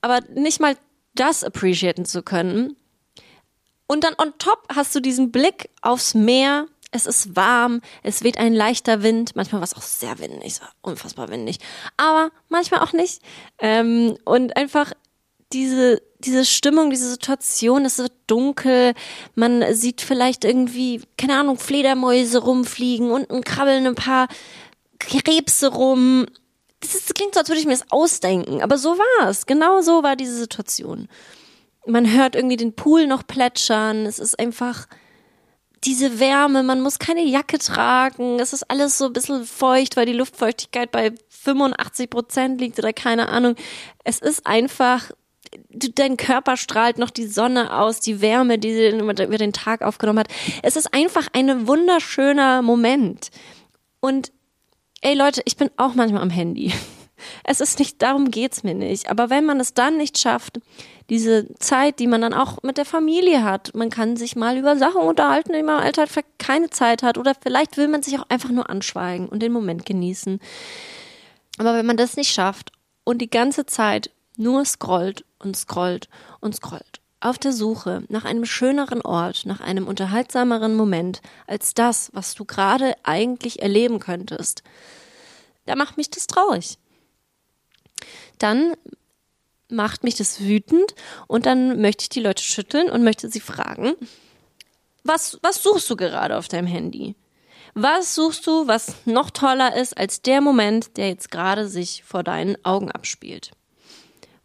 Aber 0.00 0.20
nicht 0.34 0.60
mal 0.60 0.76
das 1.14 1.44
appreciaten 1.44 2.04
zu 2.04 2.22
können. 2.22 2.76
Und 3.86 4.04
dann 4.04 4.14
on 4.18 4.32
top 4.38 4.66
hast 4.74 4.94
du 4.94 5.00
diesen 5.00 5.32
Blick 5.32 5.70
aufs 5.82 6.14
Meer. 6.14 6.66
Es 6.90 7.06
ist 7.06 7.36
warm, 7.36 7.80
es 8.02 8.22
weht 8.22 8.38
ein 8.38 8.52
leichter 8.52 9.02
Wind. 9.02 9.34
Manchmal 9.34 9.60
war 9.60 9.66
es 9.66 9.74
auch 9.74 9.82
sehr 9.82 10.18
windig, 10.18 10.60
unfassbar 10.82 11.30
windig. 11.30 11.58
Aber 11.96 12.30
manchmal 12.48 12.80
auch 12.80 12.92
nicht. 12.92 13.22
Ähm, 13.58 14.16
und 14.24 14.56
einfach 14.56 14.92
diese, 15.52 16.02
diese 16.18 16.44
Stimmung, 16.44 16.90
diese 16.90 17.10
Situation, 17.10 17.84
es 17.84 17.98
wird 17.98 18.12
dunkel, 18.26 18.94
man 19.34 19.74
sieht 19.74 20.00
vielleicht 20.00 20.44
irgendwie, 20.44 21.02
keine 21.16 21.38
Ahnung, 21.38 21.58
Fledermäuse 21.58 22.38
rumfliegen, 22.38 23.10
unten 23.10 23.42
krabbeln 23.42 23.86
ein 23.86 23.94
paar 23.94 24.28
Krebse 24.98 25.68
rum 25.68 26.26
das, 26.82 26.94
ist, 26.94 27.08
das 27.08 27.14
klingt 27.14 27.34
so, 27.34 27.40
als 27.40 27.48
würde 27.48 27.60
ich 27.60 27.66
mir 27.66 27.72
das 27.72 27.90
ausdenken, 27.90 28.60
aber 28.60 28.76
so 28.76 28.98
war 28.98 29.28
es. 29.28 29.46
Genau 29.46 29.80
so 29.80 30.02
war 30.02 30.16
diese 30.16 30.36
Situation. 30.36 31.08
Man 31.86 32.12
hört 32.12 32.36
irgendwie 32.36 32.56
den 32.56 32.74
Pool 32.74 33.06
noch 33.06 33.26
plätschern. 33.26 34.06
Es 34.06 34.18
ist 34.18 34.38
einfach 34.38 34.86
diese 35.84 36.20
Wärme, 36.20 36.62
man 36.62 36.80
muss 36.80 36.98
keine 36.98 37.24
Jacke 37.24 37.58
tragen, 37.58 38.38
es 38.38 38.52
ist 38.52 38.70
alles 38.70 38.98
so 38.98 39.06
ein 39.06 39.12
bisschen 39.12 39.44
feucht, 39.44 39.96
weil 39.96 40.06
die 40.06 40.12
Luftfeuchtigkeit 40.12 40.92
bei 40.92 41.12
85 41.28 42.08
Prozent 42.08 42.60
liegt 42.60 42.78
oder 42.78 42.92
keine 42.92 43.28
Ahnung. 43.28 43.56
Es 44.04 44.20
ist 44.20 44.46
einfach, 44.46 45.10
dein 45.70 46.16
Körper 46.16 46.56
strahlt 46.56 46.98
noch 46.98 47.10
die 47.10 47.26
Sonne 47.26 47.76
aus, 47.76 47.98
die 47.98 48.20
Wärme, 48.20 48.58
die 48.58 48.72
sie 48.74 48.88
über 48.90 49.38
den 49.38 49.52
Tag 49.52 49.82
aufgenommen 49.82 50.20
hat. 50.20 50.28
Es 50.62 50.76
ist 50.76 50.94
einfach 50.94 51.26
ein 51.32 51.66
wunderschöner 51.66 52.62
Moment. 52.62 53.30
Und 53.98 54.30
ey 55.02 55.14
Leute, 55.14 55.42
ich 55.44 55.56
bin 55.56 55.70
auch 55.76 55.94
manchmal 55.94 56.22
am 56.22 56.30
Handy. 56.30 56.72
Es 57.44 57.60
ist 57.60 57.78
nicht, 57.78 58.02
darum 58.02 58.32
geht's 58.32 58.64
mir 58.64 58.74
nicht. 58.74 59.08
Aber 59.08 59.30
wenn 59.30 59.44
man 59.44 59.60
es 59.60 59.74
dann 59.74 59.96
nicht 59.96 60.18
schafft, 60.18 60.58
diese 61.08 61.46
Zeit, 61.60 62.00
die 62.00 62.08
man 62.08 62.20
dann 62.20 62.34
auch 62.34 62.64
mit 62.64 62.78
der 62.78 62.84
Familie 62.84 63.44
hat, 63.44 63.76
man 63.76 63.90
kann 63.90 64.16
sich 64.16 64.34
mal 64.34 64.56
über 64.56 64.76
Sachen 64.76 65.02
unterhalten, 65.02 65.52
die 65.52 65.62
man 65.62 65.78
im 65.78 65.84
Alltag 65.84 66.08
keine 66.38 66.70
Zeit 66.70 67.04
hat. 67.04 67.18
Oder 67.18 67.34
vielleicht 67.40 67.76
will 67.76 67.86
man 67.86 68.02
sich 68.02 68.18
auch 68.18 68.28
einfach 68.28 68.48
nur 68.48 68.68
anschweigen 68.68 69.28
und 69.28 69.40
den 69.40 69.52
Moment 69.52 69.86
genießen. 69.86 70.40
Aber 71.58 71.74
wenn 71.74 71.86
man 71.86 71.96
das 71.96 72.16
nicht 72.16 72.32
schafft 72.32 72.72
und 73.04 73.18
die 73.18 73.30
ganze 73.30 73.66
Zeit 73.66 74.10
nur 74.36 74.64
scrollt 74.64 75.24
und 75.38 75.56
scrollt 75.56 76.08
und 76.40 76.56
scrollt, 76.56 77.01
auf 77.22 77.38
der 77.38 77.52
Suche 77.52 78.02
nach 78.08 78.24
einem 78.24 78.44
schöneren 78.44 79.00
Ort, 79.02 79.46
nach 79.46 79.60
einem 79.60 79.86
unterhaltsameren 79.86 80.74
Moment 80.74 81.22
als 81.46 81.74
das, 81.74 82.10
was 82.12 82.34
du 82.34 82.44
gerade 82.44 82.94
eigentlich 83.04 83.62
erleben 83.62 84.00
könntest, 84.00 84.62
da 85.66 85.76
macht 85.76 85.96
mich 85.96 86.10
das 86.10 86.26
traurig. 86.26 86.78
Dann 88.38 88.74
macht 89.68 90.04
mich 90.04 90.16
das 90.16 90.40
wütend 90.40 90.94
und 91.28 91.46
dann 91.46 91.80
möchte 91.80 92.02
ich 92.02 92.08
die 92.08 92.20
Leute 92.20 92.42
schütteln 92.42 92.90
und 92.90 93.04
möchte 93.04 93.28
sie 93.30 93.40
fragen, 93.40 93.94
was, 95.04 95.38
was 95.42 95.62
suchst 95.62 95.88
du 95.90 95.96
gerade 95.96 96.36
auf 96.36 96.48
deinem 96.48 96.66
Handy? 96.66 97.14
Was 97.74 98.14
suchst 98.14 98.46
du, 98.46 98.66
was 98.68 98.94
noch 99.06 99.30
toller 99.30 99.76
ist 99.76 99.96
als 99.96 100.20
der 100.20 100.40
Moment, 100.40 100.96
der 100.96 101.08
jetzt 101.08 101.30
gerade 101.30 101.68
sich 101.68 102.04
vor 102.04 102.22
deinen 102.22 102.62
Augen 102.64 102.90
abspielt? 102.90 103.52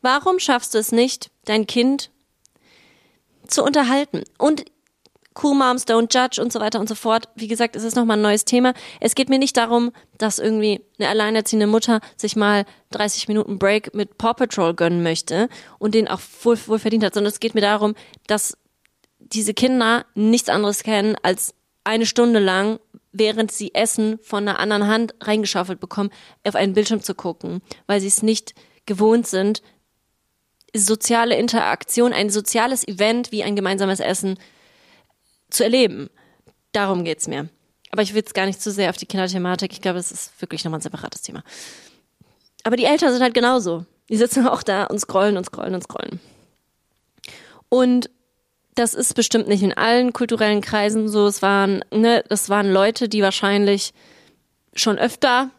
Warum 0.01 0.39
schaffst 0.39 0.73
du 0.73 0.77
es 0.77 0.91
nicht, 0.91 1.29
dein 1.43 1.67
Kind 1.67 2.09
zu 3.47 3.63
unterhalten? 3.63 4.23
Und 4.37 4.65
Cool 5.41 5.53
Moms 5.53 5.85
Don't 5.85 6.11
Judge 6.11 6.41
und 6.41 6.51
so 6.51 6.59
weiter 6.59 6.79
und 6.79 6.89
so 6.89 6.95
fort. 6.95 7.29
Wie 7.35 7.47
gesagt, 7.47 7.75
es 7.75 7.83
ist 7.83 7.95
nochmal 7.95 8.17
ein 8.17 8.23
neues 8.23 8.43
Thema. 8.43 8.73
Es 8.99 9.13
geht 9.13 9.29
mir 9.29 9.37
nicht 9.37 9.55
darum, 9.55 9.91
dass 10.17 10.39
irgendwie 10.39 10.81
eine 10.97 11.09
alleinerziehende 11.09 11.67
Mutter 11.67 11.99
sich 12.15 12.35
mal 12.35 12.65
30 12.89 13.27
Minuten 13.27 13.59
Break 13.59 13.93
mit 13.93 14.17
Paw 14.17 14.33
Patrol 14.33 14.73
gönnen 14.73 15.03
möchte 15.03 15.47
und 15.77 15.93
den 15.93 16.07
auch 16.07 16.21
wohl, 16.41 16.57
wohl 16.65 16.79
verdient 16.79 17.03
hat, 17.03 17.13
sondern 17.13 17.31
es 17.31 17.39
geht 17.39 17.53
mir 17.53 17.61
darum, 17.61 17.93
dass 18.25 18.57
diese 19.19 19.53
Kinder 19.53 20.05
nichts 20.15 20.49
anderes 20.49 20.81
kennen 20.81 21.15
als 21.21 21.53
eine 21.83 22.07
Stunde 22.07 22.39
lang 22.39 22.79
während 23.17 23.51
sie 23.51 23.73
Essen 23.73 24.19
von 24.21 24.47
einer 24.47 24.59
anderen 24.59 24.87
Hand 24.87 25.15
reingeschaufelt 25.21 25.79
bekommen, 25.79 26.11
auf 26.45 26.55
einen 26.55 26.73
Bildschirm 26.73 27.01
zu 27.01 27.15
gucken, 27.15 27.61
weil 27.87 28.01
sie 28.01 28.07
es 28.07 28.23
nicht 28.23 28.53
gewohnt 28.85 29.27
sind, 29.27 29.61
soziale 30.77 31.37
Interaktion, 31.37 32.13
ein 32.13 32.29
soziales 32.29 32.87
Event 32.87 33.31
wie 33.31 33.43
ein 33.43 33.55
gemeinsames 33.55 33.99
Essen 33.99 34.39
zu 35.49 35.63
erleben. 35.63 36.09
Darum 36.71 37.03
geht's 37.03 37.27
mir. 37.27 37.49
Aber 37.91 38.01
ich 38.01 38.13
will 38.13 38.19
jetzt 38.19 38.33
gar 38.33 38.45
nicht 38.45 38.61
zu 38.61 38.71
sehr 38.71 38.89
auf 38.89 38.97
die 38.97 39.05
Kinderthematik. 39.05 39.71
Ich 39.71 39.81
glaube, 39.81 39.99
es 39.99 40.11
ist 40.11 40.41
wirklich 40.41 40.63
nochmal 40.63 40.79
ein 40.79 40.83
separates 40.83 41.21
Thema. 41.21 41.43
Aber 42.63 42.75
die 42.75 42.85
Eltern 42.85 43.13
sind 43.13 43.21
halt 43.21 43.33
genauso. 43.33 43.85
Die 44.09 44.17
sitzen 44.17 44.47
auch 44.47 44.63
da 44.63 44.85
und 44.85 44.99
scrollen 44.99 45.37
und 45.37 45.45
scrollen 45.45 45.73
und 45.73 45.83
scrollen. 45.83 46.19
Und 47.69 48.09
das 48.75 48.93
ist 48.93 49.15
bestimmt 49.15 49.47
nicht 49.47 49.63
in 49.63 49.73
allen 49.73 50.13
kulturellen 50.13 50.61
Kreisen 50.61 51.09
so. 51.09 51.27
Es 51.27 51.41
waren, 51.41 51.83
ne, 51.91 52.23
das 52.29 52.49
waren 52.49 52.71
Leute, 52.71 53.09
die 53.09 53.21
wahrscheinlich 53.21 53.93
schon 54.73 54.97
öfter 54.97 55.49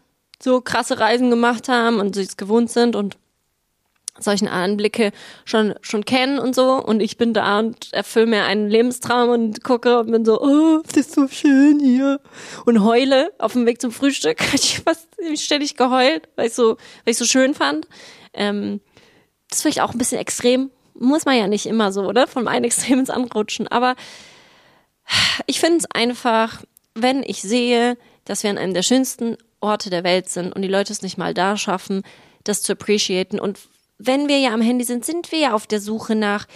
so 0.40 0.60
krasse 0.60 1.00
Reisen 1.00 1.30
gemacht 1.30 1.68
haben 1.68 1.98
und 1.98 2.14
sich 2.14 2.28
es 2.28 2.36
gewohnt 2.36 2.70
sind 2.70 2.94
und 2.94 3.16
solchen 4.20 4.48
Anblicke 4.48 5.12
schon 5.44 5.74
schon 5.80 6.04
kennen 6.04 6.38
und 6.38 6.54
so 6.54 6.74
und 6.74 7.00
ich 7.00 7.16
bin 7.16 7.34
da 7.34 7.58
und 7.58 7.92
erfülle 7.92 8.26
mir 8.26 8.44
einen 8.44 8.68
Lebenstraum 8.68 9.30
und 9.30 9.64
gucke 9.64 10.00
und 10.00 10.10
bin 10.10 10.24
so 10.24 10.40
oh 10.40 10.82
das 10.86 10.96
ist 10.96 11.14
so 11.14 11.28
schön 11.28 11.80
hier 11.80 12.20
und 12.64 12.82
heule 12.82 13.32
auf 13.38 13.52
dem 13.52 13.66
Weg 13.66 13.80
zum 13.80 13.92
Frühstück 13.92 14.38
ich 14.54 14.80
fast 14.80 15.08
ständig 15.34 15.76
geheult 15.76 16.28
weil 16.36 16.48
ich 16.48 16.54
so 16.54 16.76
weil 17.04 17.12
ich 17.12 17.18
so 17.18 17.24
schön 17.24 17.54
fand 17.54 17.86
ähm, 18.34 18.80
das 19.48 19.58
ist 19.58 19.62
vielleicht 19.62 19.80
auch 19.80 19.92
ein 19.92 19.98
bisschen 19.98 20.18
extrem 20.18 20.70
muss 20.98 21.24
man 21.24 21.36
ja 21.36 21.46
nicht 21.46 21.66
immer 21.66 21.92
so, 21.92 22.02
oder? 22.02 22.26
Vom 22.26 22.48
einen 22.48 22.64
Extrem 22.66 22.98
ins 22.98 23.10
andere 23.10 23.38
rutschen. 23.38 23.68
Aber 23.68 23.94
ich 25.46 25.60
finde 25.60 25.78
es 25.78 25.86
einfach, 25.92 26.62
wenn 26.94 27.22
ich 27.22 27.40
sehe, 27.40 27.96
dass 28.24 28.42
wir 28.42 28.50
an 28.50 28.58
einem 28.58 28.74
der 28.74 28.82
schönsten 28.82 29.36
Orte 29.60 29.90
der 29.90 30.04
Welt 30.04 30.28
sind 30.28 30.52
und 30.52 30.62
die 30.62 30.68
Leute 30.68 30.92
es 30.92 31.02
nicht 31.02 31.18
mal 31.18 31.34
da 31.34 31.56
schaffen, 31.56 32.02
das 32.44 32.62
zu 32.62 32.72
appreciaten. 32.72 33.40
Und 33.40 33.58
wenn 33.98 34.28
wir 34.28 34.38
ja 34.38 34.52
am 34.52 34.60
Handy 34.60 34.84
sind, 34.84 35.04
sind 35.04 35.32
wir 35.32 35.38
ja 35.38 35.52
auf 35.54 35.66
der 35.66 35.80
Suche 35.80 36.14
nach 36.14 36.46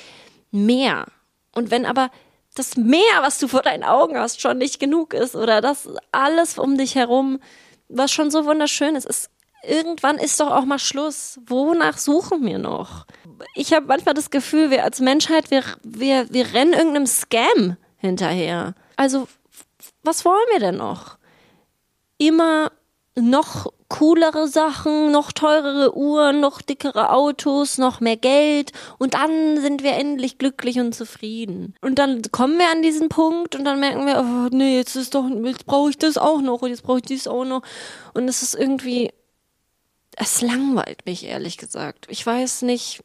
mehr. 0.51 1.07
Und 1.55 1.71
wenn 1.71 1.87
aber 1.87 2.11
das 2.55 2.77
Meer, 2.77 3.21
was 3.21 3.39
du 3.39 3.49
vor 3.49 3.63
deinen 3.63 3.85
Augen 3.85 4.17
hast, 4.17 4.41
schon 4.41 4.59
nicht 4.59 4.79
genug 4.79 5.15
ist 5.15 5.35
oder 5.35 5.61
das 5.61 5.89
alles 6.13 6.59
um 6.59 6.77
dich 6.77 6.95
herum, 6.95 7.41
was 7.89 8.13
schon 8.13 8.31
so 8.31 8.45
wunderschön 8.45 8.95
ist, 8.95 9.07
ist 9.07 9.31
irgendwann 9.63 10.19
ist 10.19 10.41
doch 10.41 10.51
auch 10.51 10.65
mal 10.65 10.79
Schluss. 10.79 11.41
Wonach 11.47 11.99
suchen 11.99 12.45
wir 12.45 12.59
noch? 12.59 13.07
Ich 13.55 13.73
habe 13.73 13.87
manchmal 13.87 14.15
das 14.15 14.31
Gefühl, 14.31 14.71
wir 14.71 14.85
als 14.85 15.01
Menschheit, 15.01 15.51
wir, 15.51 15.63
wir, 15.83 16.33
wir 16.33 16.53
rennen 16.53 16.73
irgendeinem 16.73 17.07
Scam 17.07 17.77
hinterher. 17.97 18.75
Also, 18.97 19.29
was 20.03 20.25
wollen 20.25 20.47
wir 20.53 20.61
denn 20.61 20.77
noch? 20.77 21.17
Immer 22.19 22.73
noch 23.15 23.73
coolere 23.93 24.49
Sachen, 24.49 25.13
noch 25.13 25.33
teurere 25.33 25.95
Uhren, 25.95 26.41
noch 26.41 26.63
dickere 26.63 27.13
Autos, 27.13 27.77
noch 27.77 28.01
mehr 28.01 28.17
Geld 28.17 28.73
und 28.99 29.13
dann 29.13 29.61
sind 29.61 29.83
wir 29.83 29.93
endlich 29.93 30.39
glücklich 30.39 30.81
und 30.81 30.95
zufrieden. 30.95 31.75
Und 31.83 31.99
dann 31.99 32.23
kommen 32.33 32.59
wir 32.59 32.71
an 32.71 32.81
diesen 32.81 33.11
Punkt 33.11 33.55
und 33.55 33.65
dann 33.67 33.81
merken 33.81 34.07
wir, 34.07 34.19
oh 34.19 34.49
nee, 34.51 34.79
jetzt 34.79 34.97
ist 34.97 35.15
doch, 35.15 35.29
jetzt 35.45 35.67
brauche 35.67 35.91
ich 35.91 35.99
das 35.99 36.17
auch 36.17 36.41
noch 36.41 36.63
und 36.63 36.71
jetzt 36.71 36.85
brauche 36.85 36.99
ich 36.99 37.05
dies 37.05 37.29
auch 37.29 37.45
noch. 37.45 37.63
Und 38.15 38.29
es 38.29 38.43
ist 38.43 38.55
irgendwie, 38.55 39.13
es 40.17 40.41
langweilt 40.41 41.05
mich 41.05 41.25
ehrlich 41.25 41.59
gesagt. 41.59 42.07
Ich 42.09 42.25
weiß 42.25 42.63
nicht. 42.63 43.05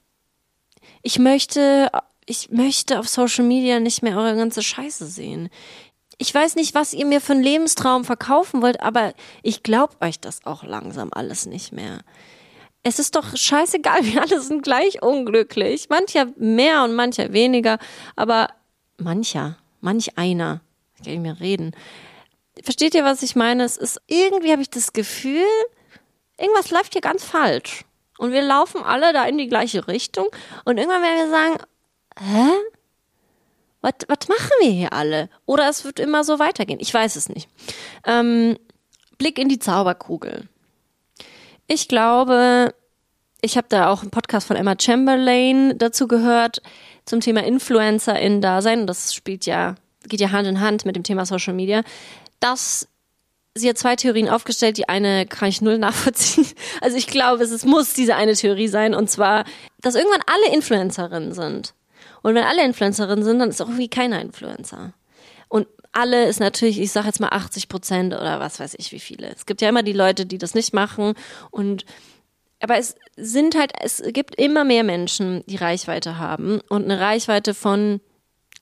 Ich 1.01 1.20
möchte, 1.20 1.91
ich 2.25 2.50
möchte 2.50 3.00
auf 3.00 3.10
Social 3.10 3.44
Media 3.44 3.82
nicht 3.82 4.03
mehr 4.03 4.17
eure 4.17 4.38
ganze 4.38 4.63
Scheiße 4.63 5.06
sehen. 5.06 5.50
Ich 6.18 6.34
weiß 6.34 6.56
nicht, 6.56 6.74
was 6.74 6.94
ihr 6.94 7.06
mir 7.06 7.22
für 7.22 7.34
einen 7.34 7.44
Lebenstraum 7.44 8.04
verkaufen 8.04 8.62
wollt, 8.62 8.82
aber 8.82 9.14
ich 9.44 9.62
glaub 9.62 10.02
euch 10.04 10.20
das 10.20 10.46
auch 10.46 10.64
langsam 10.64 11.10
alles 11.12 11.46
nicht 11.46 11.72
mehr. 11.72 12.00
Es 12.82 13.00
ist 13.00 13.16
doch 13.16 13.36
scheißegal, 13.36 14.04
wir 14.06 14.22
alle 14.22 14.42
sind 14.42 14.64
gleich 14.64 15.02
unglücklich. 15.02 15.90
Mancher 15.90 16.28
mehr 16.38 16.84
und 16.84 16.96
mancher 16.96 17.34
weniger, 17.34 17.78
aber 18.16 18.50
mancher, 18.98 19.58
manch 19.82 20.18
einer, 20.18 20.62
kann 21.04 21.14
ich 21.14 21.20
mir 21.20 21.40
reden. 21.40 21.76
Versteht 22.64 22.96
ihr, 22.96 23.04
was 23.04 23.22
ich 23.22 23.36
meine? 23.36 23.64
Es 23.64 23.78
ist 23.78 24.02
irgendwie 24.08 24.52
habe 24.52 24.64
ich 24.64 24.70
das 24.72 24.94
Gefühl, 24.94 25.46
irgendwas 26.40 26.72
läuft 26.72 26.94
hier 26.94 27.02
ganz 27.02 27.24
falsch. 27.24 27.84
Und 28.18 28.32
wir 28.32 28.42
laufen 28.42 28.82
alle 28.84 29.14
da 29.14 29.26
in 29.26 29.38
die 29.38 29.48
gleiche 29.48 29.88
Richtung. 29.88 30.28
Und 30.66 30.78
irgendwann 30.78 31.04
werden 31.04 31.18
wir 31.18 31.30
sagen, 31.30 31.58
hä? 32.20 32.76
Was, 34.08 34.27
machen 34.27 34.51
wir 34.60 34.70
hier 34.70 34.94
alle? 34.94 35.29
Oder 35.46 35.70
es 35.70 35.86
wird 35.86 36.00
immer 36.00 36.24
so 36.24 36.39
weitergehen. 36.39 36.79
Ich 36.82 36.94
weiß 36.94 37.15
es 37.15 37.29
nicht. 37.29 37.48
Ähm, 38.06 38.58
Blick 39.17 39.39
in 39.39 39.48
die 39.48 39.60
Zauberkugel. 39.60 40.48
Ich 41.67 41.88
glaube, 41.88 42.74
ich 43.41 43.56
habe 43.56 43.67
da 43.70 43.89
auch 43.89 44.01
einen 44.01 44.12
Podcast 44.12 44.48
von 44.48 44.58
Emma 44.58 44.75
Chamberlain 44.79 45.77
dazu 45.77 46.08
gehört 46.08 46.62
zum 47.06 47.22
Thema 47.22 47.44
Influencer 47.44 48.20
in 48.20 48.41
Dasein. 48.41 48.88
Das 48.88 49.13
spielt 49.13 49.46
ja, 49.46 49.75
geht 50.08 50.20
ja 50.20 50.32
Hand 50.32 50.48
in 50.48 50.60
Hand 50.60 50.86
mit 50.86 50.96
dem 50.96 51.03
Thema 51.03 51.25
Social 51.25 51.53
Media. 51.53 51.84
Dass 52.41 52.89
sie 53.56 53.70
hat 53.70 53.77
zwei 53.77 53.96
Theorien 53.96 54.27
aufgestellt. 54.27 54.77
Die 54.77 54.89
eine 54.89 55.25
kann 55.25 55.48
ich 55.48 55.62
null 55.62 55.77
nachvollziehen. 55.77 56.48
Also 56.82 56.98
ich 56.98 57.08
glaube, 57.08 57.44
es 57.44 57.65
muss 57.65 57.94
diese 57.94 58.15
eine 58.15 58.34
Theorie 58.34 58.67
sein. 58.67 58.94
Und 58.94 59.10
zwar, 59.10 59.46
dass 59.82 59.96
irgendwann 59.96 60.24
alle 60.25 60.53
Influencerinnen 60.53 61.34
sind. 61.34 61.74
Und 62.24 62.36
wenn 62.36 62.44
alle 62.44 62.66
Influencerinnen 62.66 63.24
sind, 63.24 63.40
dann 63.40 63.50
ist 63.50 63.62
auch 63.62 63.68
irgendwie 63.68 63.90
keiner 63.90 64.22
Influencer. 64.22 64.94
Und 65.50 65.68
alle 65.92 66.28
ist 66.28 66.40
natürlich, 66.40 66.80
ich 66.80 66.92
sage 66.92 67.08
jetzt 67.08 67.20
mal 67.20 67.30
80 67.30 67.70
Prozent 67.70 68.14
oder 68.14 68.40
was 68.40 68.60
weiß 68.60 68.76
ich 68.78 68.92
wie 68.92 69.00
viele. 69.00 69.30
Es 69.30 69.46
gibt 69.46 69.62
ja 69.62 69.70
immer 69.70 69.84
die 69.84 69.94
Leute, 69.94 70.26
die 70.26 70.38
das 70.38 70.54
nicht 70.54 70.74
machen. 70.74 71.14
Und 71.52 71.86
aber 72.60 72.78
es 72.78 72.96
sind 73.16 73.56
halt, 73.56 73.72
es 73.82 74.02
gibt 74.08 74.36
immer 74.36 74.64
mehr 74.64 74.84
Menschen, 74.84 75.44
die 75.48 75.58
Reichweite 75.58 76.18
haben. 76.18 76.60
Und 76.70 76.86
eine 76.86 77.00
Reichweite 77.00 77.54
von 77.54 78.02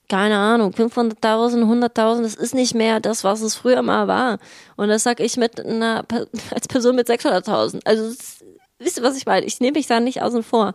keine 0.07 0.37
Ahnung, 0.37 0.71
500.000, 0.71 1.63
100.000, 1.63 2.21
das 2.21 2.35
ist 2.35 2.53
nicht 2.53 2.75
mehr 2.75 2.99
das, 2.99 3.23
was 3.23 3.41
es 3.41 3.55
früher 3.55 3.81
mal 3.81 4.07
war. 4.07 4.37
Und 4.75 4.89
das 4.89 5.03
sag 5.03 5.19
ich 5.19 5.37
mit 5.37 5.59
einer, 5.59 6.05
als 6.51 6.67
Person 6.67 6.95
mit 6.95 7.09
600.000. 7.09 7.81
Also, 7.85 8.09
das, 8.09 8.43
wisst 8.77 8.97
ihr, 8.97 9.03
was 9.03 9.17
ich 9.17 9.25
meine? 9.25 9.45
Ich 9.45 9.59
nehme 9.59 9.77
mich 9.77 9.87
da 9.87 9.99
nicht 9.99 10.21
außen 10.21 10.43
vor. 10.43 10.73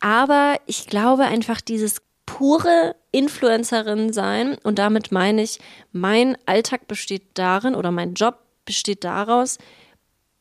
Aber 0.00 0.56
ich 0.66 0.86
glaube 0.86 1.24
einfach, 1.24 1.60
dieses 1.60 2.02
pure 2.26 2.96
Influencerin 3.12 4.12
sein 4.12 4.58
und 4.62 4.78
damit 4.78 5.12
meine 5.12 5.42
ich, 5.42 5.58
mein 5.92 6.36
Alltag 6.44 6.86
besteht 6.88 7.22
darin 7.34 7.74
oder 7.74 7.90
mein 7.90 8.14
Job 8.14 8.38
besteht 8.64 9.04
daraus, 9.04 9.58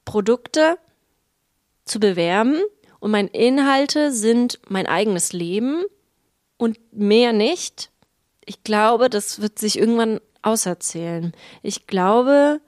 Produkte 0.04 0.77
zu 1.86 2.00
bewerben 2.00 2.62
und 3.00 3.12
meine 3.12 3.30
Inhalte 3.30 4.12
sind 4.12 4.60
mein 4.68 4.88
eigenes 4.88 5.32
Leben 5.32 5.86
und 6.58 6.77
mehr 6.92 7.34
nicht. 7.34 7.92
Ich 8.46 8.63
glaube, 8.63 9.10
das 9.10 9.42
wird 9.42 9.60
sich 9.60 9.77
irgendwann 9.77 10.20
auserzählen. 10.42 11.34
Ich 11.63 11.88
glaube, 11.88 12.62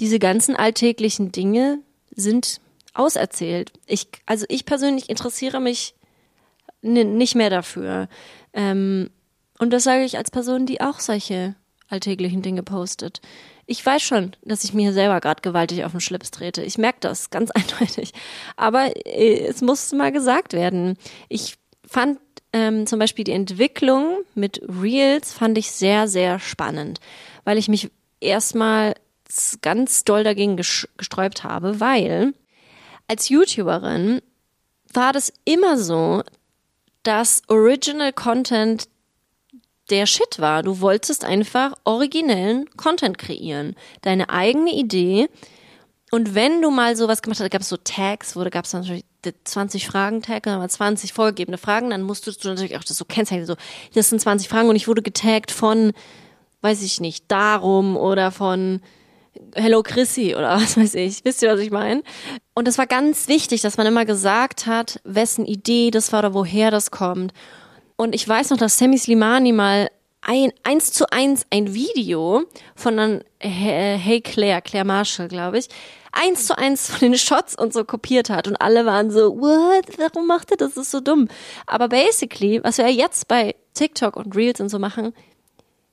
diese 0.00 0.18
ganzen 0.18 0.56
alltäglichen 0.56 1.32
Dinge 1.32 1.80
sind 2.14 2.60
auserzählt. 2.94 3.72
Ich, 3.86 4.08
also 4.26 4.46
ich 4.48 4.64
persönlich 4.64 5.08
interessiere 5.08 5.60
mich 5.60 5.94
nicht 6.82 7.34
mehr 7.34 7.50
dafür. 7.50 8.08
Ähm, 8.52 9.10
und 9.58 9.70
das 9.72 9.84
sage 9.84 10.04
ich 10.04 10.16
als 10.16 10.30
Person, 10.30 10.66
die 10.66 10.80
auch 10.80 11.00
solche 11.00 11.54
alltäglichen 11.88 12.42
Dinge 12.42 12.62
postet. 12.62 13.20
Ich 13.66 13.84
weiß 13.84 14.02
schon, 14.02 14.32
dass 14.42 14.64
ich 14.64 14.72
mir 14.72 14.92
selber 14.92 15.20
gerade 15.20 15.42
gewaltig 15.42 15.84
auf 15.84 15.92
den 15.92 16.00
Schlips 16.00 16.30
trete. 16.30 16.62
Ich 16.62 16.78
merke 16.78 17.00
das 17.00 17.30
ganz 17.30 17.50
eindeutig. 17.50 18.12
Aber 18.56 18.96
äh, 19.06 19.46
es 19.46 19.60
muss 19.60 19.92
mal 19.92 20.12
gesagt 20.12 20.52
werden. 20.52 20.96
Ich 21.28 21.56
fand 21.86 22.18
ähm, 22.52 22.86
zum 22.86 22.98
Beispiel 22.98 23.24
die 23.24 23.32
Entwicklung 23.32 24.18
mit 24.34 24.60
Reels 24.68 25.32
fand 25.32 25.56
ich 25.58 25.70
sehr, 25.70 26.08
sehr 26.08 26.38
spannend, 26.38 27.00
weil 27.44 27.58
ich 27.58 27.68
mich 27.68 27.90
erstmal 28.20 28.94
ganz 29.62 30.02
doll 30.04 30.24
dagegen 30.24 30.56
gesträubt 30.56 31.44
habe, 31.44 31.78
weil 31.78 32.34
als 33.06 33.28
YouTuberin 33.28 34.20
war 34.92 35.12
das 35.12 35.32
immer 35.44 35.78
so, 35.78 36.24
dass 37.02 37.42
Original 37.48 38.12
Content 38.12 38.88
der 39.90 40.06
Shit 40.06 40.38
war. 40.38 40.62
Du 40.62 40.80
wolltest 40.80 41.24
einfach 41.24 41.74
originellen 41.84 42.70
Content 42.76 43.18
kreieren. 43.18 43.74
Deine 44.02 44.30
eigene 44.30 44.72
Idee. 44.72 45.28
Und 46.10 46.34
wenn 46.34 46.62
du 46.62 46.70
mal 46.70 46.96
sowas 46.96 47.22
gemacht 47.22 47.38
hast, 47.40 47.44
da 47.44 47.48
gab 47.48 47.62
es 47.62 47.68
so 47.68 47.76
Tags, 47.76 48.36
wo 48.36 48.42
da 48.42 48.50
gab 48.50 48.64
es 48.64 48.72
natürlich 48.72 49.04
20 49.44 49.86
Fragen-Tag, 49.86 50.44
dann 50.44 50.68
20 50.68 51.12
vorgegebene 51.12 51.58
Fragen, 51.58 51.90
dann 51.90 52.02
musstest 52.02 52.44
du 52.44 52.48
natürlich 52.48 52.76
auch 52.76 52.84
das 52.84 52.96
so 52.96 53.04
kennzeichnen, 53.04 53.46
so, 53.46 53.56
das 53.94 54.08
sind 54.08 54.20
20 54.20 54.48
Fragen 54.48 54.68
und 54.68 54.76
ich 54.76 54.88
wurde 54.88 55.02
getaggt 55.02 55.50
von, 55.50 55.92
weiß 56.62 56.82
ich 56.82 57.00
nicht, 57.00 57.24
darum 57.28 57.96
oder 57.96 58.30
von 58.30 58.80
Hello 59.54 59.82
Chrissy 59.82 60.34
oder 60.34 60.56
was 60.60 60.76
weiß 60.76 60.94
ich. 60.94 61.24
Wisst 61.24 61.42
ihr, 61.42 61.52
was 61.52 61.60
ich 61.60 61.70
meine? 61.70 62.02
Und 62.54 62.68
es 62.68 62.78
war 62.78 62.86
ganz 62.86 63.28
wichtig, 63.28 63.62
dass 63.62 63.76
man 63.76 63.86
immer 63.86 64.04
gesagt 64.04 64.66
hat, 64.66 65.00
wessen 65.04 65.46
Idee 65.46 65.90
das 65.90 66.12
war 66.12 66.20
oder 66.20 66.34
woher 66.34 66.70
das 66.70 66.90
kommt. 66.90 67.32
Und 67.96 68.14
ich 68.14 68.26
weiß 68.26 68.50
noch, 68.50 68.58
dass 68.58 68.78
Sammy 68.78 68.98
Slimani 68.98 69.52
mal 69.52 69.88
ein, 70.22 70.52
eins 70.62 70.92
zu 70.92 71.10
eins 71.10 71.46
ein 71.50 71.74
Video 71.74 72.44
von 72.74 72.96
dann 72.96 73.24
Hey 73.38 74.20
Claire, 74.20 74.60
Claire 74.60 74.84
Marshall, 74.84 75.28
glaube 75.28 75.58
ich, 75.58 75.68
eins 76.12 76.46
zu 76.46 76.58
eins 76.58 76.90
von 76.90 77.00
den 77.00 77.18
Shots 77.18 77.56
und 77.56 77.72
so 77.72 77.84
kopiert 77.84 78.30
hat. 78.30 78.48
Und 78.48 78.56
alle 78.56 78.84
waren 78.84 79.10
so, 79.10 79.38
what? 79.40 79.86
Warum 79.98 80.26
macht 80.26 80.50
er 80.50 80.56
das? 80.56 80.74
Das 80.74 80.84
ist 80.84 80.90
so 80.90 81.00
dumm. 81.00 81.28
Aber 81.66 81.88
basically, 81.88 82.62
was 82.62 82.78
wir 82.78 82.88
jetzt 82.88 83.28
bei 83.28 83.54
TikTok 83.74 84.16
und 84.16 84.36
Reels 84.36 84.60
und 84.60 84.68
so 84.68 84.78
machen, 84.78 85.14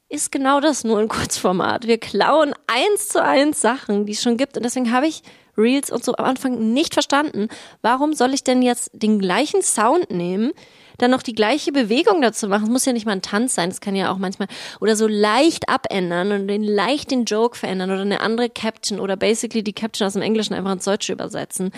ist 0.09 0.31
genau 0.31 0.59
das 0.59 0.83
nur 0.83 1.01
in 1.01 1.07
Kurzformat. 1.07 1.85
Wir 1.85 1.97
klauen 1.97 2.53
eins 2.67 3.09
zu 3.09 3.21
eins 3.21 3.61
Sachen, 3.61 4.05
die 4.05 4.13
es 4.13 4.21
schon 4.21 4.37
gibt. 4.37 4.55
Und 4.55 4.63
deswegen 4.63 4.91
habe 4.91 5.07
ich 5.07 5.21
Reels 5.57 5.91
und 5.91 6.03
so 6.03 6.15
am 6.15 6.25
Anfang 6.25 6.73
nicht 6.73 6.93
verstanden. 6.93 7.49
Warum 7.81 8.13
soll 8.13 8.33
ich 8.33 8.43
denn 8.43 8.61
jetzt 8.61 8.91
den 8.93 9.19
gleichen 9.19 9.61
Sound 9.61 10.11
nehmen, 10.11 10.51
dann 10.97 11.11
noch 11.11 11.23
die 11.23 11.33
gleiche 11.33 11.71
Bewegung 11.71 12.21
dazu 12.21 12.47
machen? 12.47 12.65
Es 12.65 12.69
muss 12.69 12.85
ja 12.85 12.93
nicht 12.93 13.05
mal 13.05 13.13
ein 13.13 13.21
Tanz 13.21 13.55
sein, 13.55 13.69
das 13.69 13.81
kann 13.81 13.95
ja 13.95 14.11
auch 14.11 14.17
manchmal 14.17 14.47
oder 14.79 14.95
so 14.95 15.07
leicht 15.07 15.67
abändern 15.67 16.31
und 16.31 16.47
den 16.47 16.63
leicht 16.63 17.11
den 17.11 17.25
Joke 17.25 17.57
verändern 17.57 17.91
oder 17.91 18.01
eine 18.01 18.21
andere 18.21 18.49
Caption 18.49 18.99
oder 18.99 19.17
basically 19.17 19.63
die 19.63 19.73
Caption 19.73 20.05
aus 20.05 20.13
dem 20.13 20.21
Englischen 20.21 20.53
einfach 20.53 20.71
ins 20.71 20.85
Deutsche 20.85 21.11
übersetzen. 21.11 21.71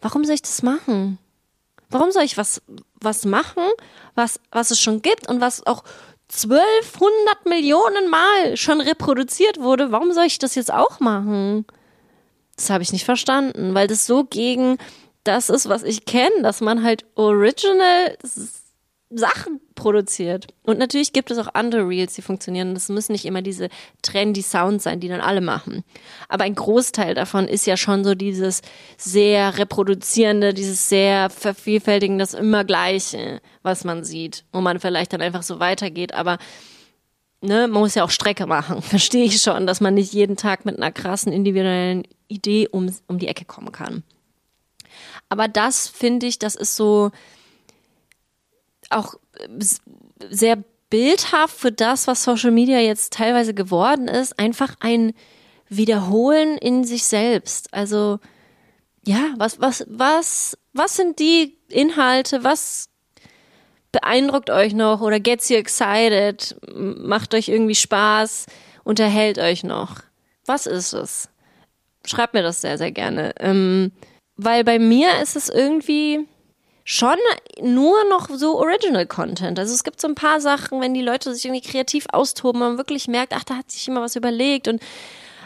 Warum 0.00 0.24
soll 0.24 0.34
ich 0.34 0.42
das 0.42 0.62
machen? 0.62 1.18
Warum 1.90 2.10
soll 2.10 2.24
ich 2.24 2.36
was, 2.36 2.62
was 3.00 3.24
machen, 3.24 3.62
was, 4.14 4.40
was 4.50 4.70
es 4.70 4.80
schon 4.80 5.02
gibt 5.02 5.28
und 5.28 5.40
was 5.40 5.64
auch 5.66 5.84
1200 6.32 7.46
Millionen 7.46 8.10
Mal 8.10 8.56
schon 8.56 8.80
reproduziert 8.80 9.60
wurde? 9.60 9.92
Warum 9.92 10.12
soll 10.12 10.24
ich 10.24 10.38
das 10.38 10.54
jetzt 10.54 10.72
auch 10.72 11.00
machen? 11.00 11.64
Das 12.56 12.70
habe 12.70 12.82
ich 12.82 12.92
nicht 12.92 13.04
verstanden, 13.04 13.74
weil 13.74 13.86
das 13.86 14.06
so 14.06 14.24
gegen 14.24 14.78
das 15.24 15.50
ist, 15.50 15.68
was 15.68 15.82
ich 15.82 16.04
kenne, 16.04 16.42
dass 16.42 16.60
man 16.60 16.82
halt 16.82 17.04
original 17.14 18.16
Sachen 19.10 19.60
produziert. 19.76 20.48
Und 20.64 20.78
natürlich 20.78 21.12
gibt 21.12 21.30
es 21.30 21.38
auch 21.38 21.54
andere 21.54 21.88
Reels, 21.88 22.14
die 22.14 22.22
funktionieren. 22.22 22.74
Das 22.74 22.88
müssen 22.88 23.12
nicht 23.12 23.24
immer 23.24 23.40
diese 23.40 23.68
trendy 24.02 24.42
Sounds 24.42 24.84
sein, 24.84 24.98
die 24.98 25.08
dann 25.08 25.20
alle 25.20 25.40
machen. 25.40 25.84
Aber 26.28 26.44
ein 26.44 26.56
Großteil 26.56 27.14
davon 27.14 27.46
ist 27.46 27.66
ja 27.66 27.76
schon 27.76 28.02
so 28.02 28.14
dieses 28.16 28.62
sehr 28.96 29.58
reproduzierende, 29.58 30.54
dieses 30.54 30.88
sehr 30.88 31.30
vervielfältigende, 31.30 32.22
das 32.22 32.34
immer 32.34 32.64
Gleiche, 32.64 33.40
was 33.62 33.84
man 33.84 34.04
sieht. 34.04 34.44
Wo 34.52 34.60
man 34.60 34.80
vielleicht 34.80 35.12
dann 35.12 35.22
einfach 35.22 35.44
so 35.44 35.60
weitergeht. 35.60 36.12
Aber 36.12 36.38
ne, 37.40 37.68
man 37.68 37.82
muss 37.82 37.94
ja 37.94 38.02
auch 38.02 38.10
Strecke 38.10 38.46
machen. 38.46 38.82
Verstehe 38.82 39.26
ich 39.26 39.40
schon, 39.40 39.68
dass 39.68 39.80
man 39.80 39.94
nicht 39.94 40.12
jeden 40.12 40.36
Tag 40.36 40.64
mit 40.64 40.76
einer 40.76 40.90
krassen 40.90 41.32
individuellen 41.32 42.02
Idee 42.26 42.66
um, 42.68 42.92
um 43.06 43.18
die 43.18 43.28
Ecke 43.28 43.44
kommen 43.44 43.70
kann. 43.70 44.02
Aber 45.28 45.46
das 45.46 45.86
finde 45.88 46.26
ich, 46.26 46.40
das 46.40 46.56
ist 46.56 46.74
so 46.74 47.12
auch 48.90 49.14
sehr 50.30 50.58
bildhaft 50.90 51.56
für 51.56 51.72
das, 51.72 52.06
was 52.06 52.22
Social 52.22 52.50
Media 52.50 52.78
jetzt 52.78 53.12
teilweise 53.12 53.54
geworden 53.54 54.08
ist, 54.08 54.38
einfach 54.38 54.76
ein 54.80 55.12
Wiederholen 55.68 56.58
in 56.58 56.84
sich 56.84 57.04
selbst. 57.04 57.72
Also, 57.74 58.20
ja, 59.04 59.34
was, 59.36 59.60
was, 59.60 59.84
was, 59.88 60.56
was 60.72 60.96
sind 60.96 61.18
die 61.18 61.56
Inhalte? 61.68 62.44
Was 62.44 62.88
beeindruckt 63.92 64.50
euch 64.50 64.74
noch 64.74 65.00
oder 65.00 65.20
gets 65.20 65.48
you 65.48 65.56
excited? 65.56 66.56
Macht 66.74 67.34
euch 67.34 67.48
irgendwie 67.48 67.74
Spaß? 67.74 68.46
Unterhält 68.84 69.38
euch 69.38 69.64
noch? 69.64 70.02
Was 70.44 70.66
ist 70.66 70.92
es? 70.92 71.28
Schreibt 72.04 72.34
mir 72.34 72.42
das 72.42 72.60
sehr, 72.60 72.78
sehr 72.78 72.92
gerne. 72.92 73.32
Ähm, 73.40 73.90
weil 74.36 74.62
bei 74.62 74.78
mir 74.78 75.20
ist 75.20 75.34
es 75.34 75.48
irgendwie 75.48 76.28
schon 76.88 77.16
nur 77.60 77.96
noch 78.08 78.30
so 78.30 78.58
Original 78.60 79.06
Content. 79.06 79.58
Also 79.58 79.74
es 79.74 79.82
gibt 79.82 80.00
so 80.00 80.06
ein 80.06 80.14
paar 80.14 80.40
Sachen, 80.40 80.80
wenn 80.80 80.94
die 80.94 81.02
Leute 81.02 81.34
sich 81.34 81.44
irgendwie 81.44 81.68
kreativ 81.68 82.06
austoben 82.12 82.62
und 82.62 82.68
man 82.68 82.78
wirklich 82.78 83.08
merkt, 83.08 83.32
ach, 83.34 83.42
da 83.42 83.56
hat 83.56 83.72
sich 83.72 83.88
immer 83.88 84.00
was 84.00 84.14
überlegt 84.14 84.68
und 84.68 84.80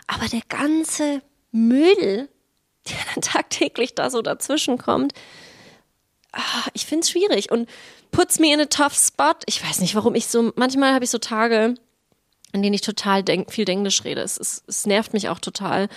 aber 0.07 0.27
der 0.27 0.43
ganze 0.49 1.23
Müll, 1.51 2.29
der 2.89 2.97
dann 3.15 3.23
tagtäglich 3.23 3.95
da 3.95 4.11
so 4.11 4.21
dazwischen 4.21 4.77
kommt, 4.77 5.15
ach, 6.33 6.69
ich 6.75 6.85
find's 6.85 7.11
schwierig 7.11 7.51
und 7.51 7.71
puts 8.11 8.39
me 8.39 8.53
in 8.53 8.61
a 8.61 8.67
tough 8.67 8.95
spot. 8.95 9.37
Ich 9.47 9.67
weiß 9.67 9.81
nicht, 9.81 9.95
warum 9.95 10.15
ich 10.15 10.27
so, 10.27 10.53
manchmal 10.57 10.93
habe 10.93 11.05
ich 11.05 11.11
so 11.11 11.19
Tage, 11.19 11.75
in 12.53 12.63
denen 12.63 12.75
ich 12.75 12.83
total 12.83 13.23
denk, 13.23 13.51
viel 13.51 13.69
Englisch 13.69 14.05
rede. 14.05 14.21
Es, 14.21 14.37
es, 14.37 14.63
es 14.67 14.85
nervt 14.85 15.15
mich 15.15 15.31
auch 15.31 15.39
total. 15.39 15.89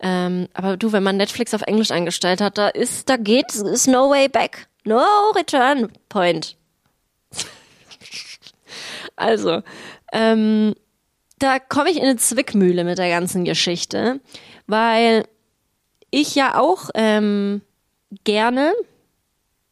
Ähm, 0.00 0.48
aber 0.54 0.78
du, 0.78 0.92
wenn 0.92 1.02
man 1.02 1.18
Netflix 1.18 1.52
auf 1.52 1.62
Englisch 1.62 1.90
eingestellt 1.90 2.40
hat, 2.40 2.56
da 2.56 2.68
ist, 2.68 3.10
da 3.10 3.18
geht, 3.18 3.54
ist 3.54 3.88
no 3.88 4.08
way 4.08 4.28
back. 4.28 4.68
No 4.86 5.32
return 5.34 5.92
point. 6.08 6.56
also, 9.16 9.62
ähm, 10.12 10.74
da 11.40 11.58
komme 11.58 11.90
ich 11.90 11.96
in 11.96 12.04
eine 12.04 12.16
Zwickmühle 12.16 12.84
mit 12.84 12.98
der 12.98 13.10
ganzen 13.10 13.44
Geschichte, 13.44 14.20
weil 14.68 15.24
ich 16.10 16.36
ja 16.36 16.58
auch 16.58 16.90
ähm, 16.94 17.62
gerne, 18.22 18.72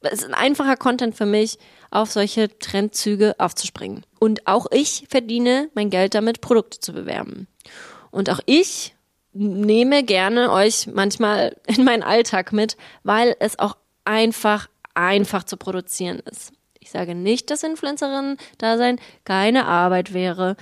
es 0.01 0.15
ist 0.15 0.25
ein 0.25 0.35
einfacher 0.35 0.77
Content 0.77 1.15
für 1.15 1.27
mich, 1.27 1.59
auf 1.93 2.11
solche 2.11 2.59
Trendzüge 2.59 3.37
aufzuspringen. 3.39 4.05
Und 4.19 4.49
auch 4.49 4.67
ich 4.73 5.07
verdiene 5.09 5.71
mein 5.75 5.91
Geld 5.91 6.15
damit, 6.15 6.41
Produkte 6.41 6.81
zu 6.81 6.93
bewerben. 6.93 7.47
Und 8.11 8.31
auch 8.31 8.41
ich 8.47 8.97
nehme 9.33 10.03
gerne 10.03 10.51
euch 10.51 10.89
manchmal 10.89 11.57
in 11.67 11.85
meinen 11.85 12.03
Alltag 12.03 12.53
mit, 12.53 12.77
weil 13.05 13.37
es 13.39 13.61
auch 13.61 13.77
einfach, 14.05 14.69
einfach 14.95 15.45
zu 15.45 15.57
produzieren 15.57 16.21
ist. 16.31 16.53
Ich 16.79 16.91
sage 16.91 17.15
nicht, 17.15 17.51
dass 17.51 17.63
Influencerinnen 17.63 18.37
da 18.59 18.77
sein 18.77 19.01
keine 19.25 19.67
Arbeit 19.67 20.13
wäre, 20.13 20.57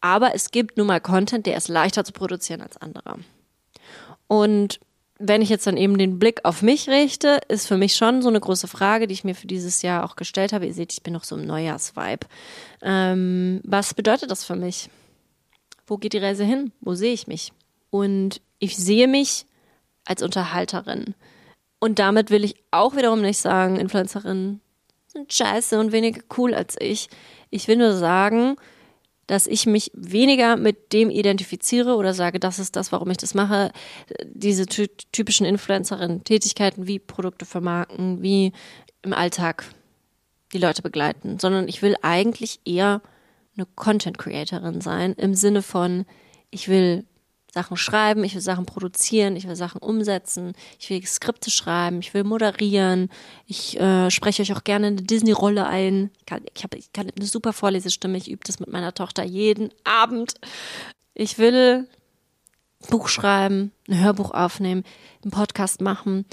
aber 0.00 0.34
es 0.34 0.50
gibt 0.50 0.76
nun 0.76 0.86
mal 0.86 1.00
Content, 1.00 1.46
der 1.46 1.56
ist 1.56 1.68
leichter 1.68 2.04
zu 2.04 2.12
produzieren 2.12 2.60
als 2.60 2.76
anderer. 2.76 3.18
Und 4.28 4.80
wenn 5.18 5.40
ich 5.40 5.48
jetzt 5.48 5.66
dann 5.66 5.76
eben 5.76 5.96
den 5.96 6.18
Blick 6.18 6.44
auf 6.44 6.62
mich 6.62 6.88
richte, 6.88 7.40
ist 7.48 7.66
für 7.66 7.78
mich 7.78 7.96
schon 7.96 8.20
so 8.20 8.28
eine 8.28 8.40
große 8.40 8.68
Frage, 8.68 9.06
die 9.06 9.14
ich 9.14 9.24
mir 9.24 9.34
für 9.34 9.46
dieses 9.46 9.82
Jahr 9.82 10.04
auch 10.04 10.16
gestellt 10.16 10.52
habe. 10.52 10.66
Ihr 10.66 10.74
seht, 10.74 10.92
ich 10.92 11.02
bin 11.02 11.14
noch 11.14 11.24
so 11.24 11.36
im 11.36 11.46
Neujahrsvibe. 11.46 12.26
Ähm, 12.82 13.60
was 13.64 13.94
bedeutet 13.94 14.30
das 14.30 14.44
für 14.44 14.56
mich? 14.56 14.90
Wo 15.86 15.96
geht 15.96 16.12
die 16.12 16.18
Reise 16.18 16.44
hin? 16.44 16.72
Wo 16.80 16.94
sehe 16.94 17.12
ich 17.12 17.26
mich? 17.26 17.52
Und 17.90 18.42
ich 18.58 18.76
sehe 18.76 19.08
mich 19.08 19.46
als 20.04 20.22
Unterhalterin. 20.22 21.14
Und 21.78 21.98
damit 21.98 22.30
will 22.30 22.44
ich 22.44 22.56
auch 22.70 22.96
wiederum 22.96 23.20
nicht 23.20 23.38
sagen, 23.38 23.76
Influencerinnen 23.76 24.60
sind 25.06 25.32
scheiße 25.32 25.78
und 25.78 25.92
weniger 25.92 26.22
cool 26.36 26.54
als 26.54 26.76
ich. 26.80 27.08
Ich 27.50 27.68
will 27.68 27.76
nur 27.76 27.92
sagen, 27.92 28.56
dass 29.26 29.46
ich 29.46 29.66
mich 29.66 29.90
weniger 29.94 30.56
mit 30.56 30.92
dem 30.92 31.10
identifiziere 31.10 31.96
oder 31.96 32.14
sage, 32.14 32.38
das 32.38 32.58
ist 32.58 32.76
das, 32.76 32.92
warum 32.92 33.10
ich 33.10 33.16
das 33.16 33.34
mache. 33.34 33.72
Diese 34.24 34.66
ty 34.66 34.88
typischen 35.12 35.46
Influencerin-Tätigkeiten 35.46 36.86
wie 36.86 36.98
Produkte 36.98 37.44
vermarkten, 37.44 38.22
wie 38.22 38.52
im 39.02 39.12
Alltag 39.12 39.64
die 40.52 40.58
Leute 40.58 40.82
begleiten, 40.82 41.38
sondern 41.40 41.66
ich 41.68 41.82
will 41.82 41.96
eigentlich 42.02 42.60
eher 42.64 43.02
eine 43.56 43.66
Content-Creatorin 43.66 44.80
sein 44.80 45.14
im 45.14 45.34
Sinne 45.34 45.62
von, 45.62 46.06
ich 46.50 46.68
will 46.68 47.04
Sachen 47.56 47.78
schreiben, 47.78 48.22
ich 48.22 48.34
will 48.34 48.42
Sachen 48.42 48.66
produzieren, 48.66 49.34
ich 49.34 49.48
will 49.48 49.56
Sachen 49.56 49.80
umsetzen, 49.80 50.52
ich 50.78 50.90
will 50.90 51.02
Skripte 51.06 51.50
schreiben, 51.50 52.00
ich 52.00 52.12
will 52.12 52.22
moderieren, 52.22 53.08
ich 53.46 53.80
äh, 53.80 54.10
spreche 54.10 54.42
euch 54.42 54.52
auch 54.52 54.62
gerne 54.62 54.88
eine 54.88 54.96
Disney-Rolle 54.96 55.66
ein. 55.66 56.10
Ich, 56.18 56.26
kann, 56.26 56.42
ich, 56.54 56.62
hab, 56.62 56.74
eine 56.74 57.26
super 57.26 57.54
Vorlesestimme, 57.54 58.18
ich 58.18 58.30
übe 58.30 58.44
das 58.44 58.60
mit 58.60 58.70
meiner 58.70 58.92
Tochter 58.92 59.24
jeden 59.24 59.70
Abend. 59.84 60.34
Ich 61.14 61.38
will 61.38 61.88
ein 62.82 62.90
Buch 62.90 63.08
schreiben, 63.08 63.72
ein 63.88 64.00
Hörbuch 64.04 64.32
aufnehmen, 64.32 64.84
einen 65.24 65.30
Podcast 65.30 65.80
machen. 65.80 66.26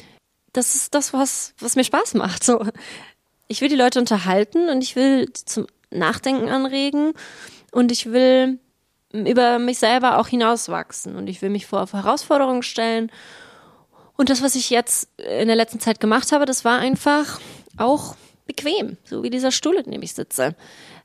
Das 0.52 0.76
ist 0.76 0.94
das, 0.94 1.14
was, 1.14 1.54
was 1.58 1.78
mir 1.78 1.86
Spaß 1.86 2.16
macht. 2.16 2.44
So. 2.44 2.66
Ich 3.48 3.62
will 3.62 3.70
die 3.70 3.76
Leute 3.76 4.00
unterhalten 4.00 4.68
und 4.68 4.84
ich 4.84 4.98
will 4.98 5.32
zum 5.32 5.68
Nachdenken 5.90 6.50
anregen 6.50 7.14
und 7.72 7.94
ich 7.94 8.12
will 8.12 8.60
über 9.14 9.60
mich 9.60 9.80
selber 9.80 10.20
auch 10.20 10.28
hinauswachsen 10.28 11.16
und 11.16 11.28
ich 11.28 11.42
will 11.42 11.50
mich 11.50 11.66
vor 11.66 11.88
Herausforderungen 11.92 12.64
stellen. 12.64 13.12
Und 14.18 14.30
das, 14.30 14.42
was 14.42 14.56
ich 14.56 14.70
jetzt 14.70 15.08
in 15.18 15.48
der 15.48 15.56
letzten 15.56 15.80
Zeit 15.80 16.00
gemacht 16.00 16.32
habe, 16.32 16.46
das 16.46 16.66
war 16.66 16.80
einfach 16.80 17.40
auch 17.78 18.16
bequem, 18.46 18.98
so 19.06 19.24
wie 19.24 19.30
dieser 19.30 19.52
Stuhl, 19.52 19.76
in 19.76 19.92
dem 19.92 20.02
ich 20.02 20.14
sitze. 20.14 20.56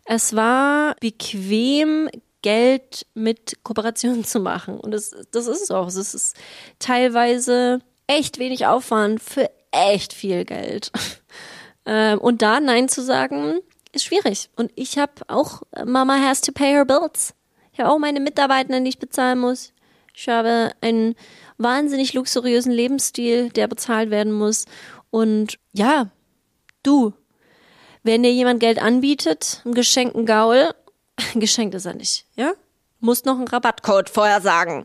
Es 0.05 0.35
war 0.35 0.95
bequem, 1.01 2.11
Geld 2.43 3.07
mit 3.15 3.59
Kooperationen 3.65 4.25
zu 4.25 4.41
machen. 4.41 4.79
Und 4.79 4.93
das, 4.93 5.11
das 5.33 5.47
ist 5.47 5.63
es 5.63 5.71
auch. 5.71 5.89
Es 5.89 5.97
ist 5.97 6.37
teilweise 6.79 7.81
echt 8.07 8.39
wenig 8.39 8.67
Aufwand 8.67 9.23
für 9.23 9.51
echt 9.71 10.13
viel 10.13 10.45
Geld. 10.45 10.91
Ähm, 11.91 12.19
und 12.19 12.43
da 12.43 12.61
Nein 12.61 12.91
zu 12.91 13.03
sagen, 13.03 13.61
ist 13.93 14.05
schwierig. 14.05 14.51
Und 14.57 14.71
ich 14.75 14.99
habe 14.99 15.13
auch, 15.29 15.63
Mama 15.87 16.19
has 16.19 16.43
to 16.43 16.53
pay 16.53 16.73
her 16.73 16.85
bills. 16.85 17.33
Ich 17.79 17.85
habe 17.85 17.95
auch 17.95 18.01
meine 18.01 18.19
Mitarbeitenden, 18.19 18.85
die 18.85 18.89
ich 18.89 18.99
bezahlen 18.99 19.39
muss. 19.39 19.73
Ich 20.13 20.29
habe 20.29 20.73
einen 20.81 21.15
wahnsinnig 21.59 22.13
luxuriösen 22.13 22.73
Lebensstil, 22.73 23.51
der 23.51 23.69
bezahlt 23.69 24.11
werden 24.11 24.33
muss. 24.33 24.65
Und 25.11 25.61
ja, 25.73 26.11
du, 26.83 27.13
wenn 28.03 28.25
dir 28.25 28.33
jemand 28.33 28.59
Geld 28.59 28.83
anbietet, 28.83 29.63
einen 29.65 29.75
geschenkten 29.75 30.27
Gaul, 30.27 30.75
geschenkt 31.37 31.77
ist 31.77 31.85
er 31.85 31.95
nicht, 31.95 32.27
ja? 32.35 32.51
Muss 32.99 33.25
noch 33.25 33.37
einen 33.37 33.47
Rabattcode 33.47 34.11
vorher 34.11 34.41
sagen. 34.41 34.85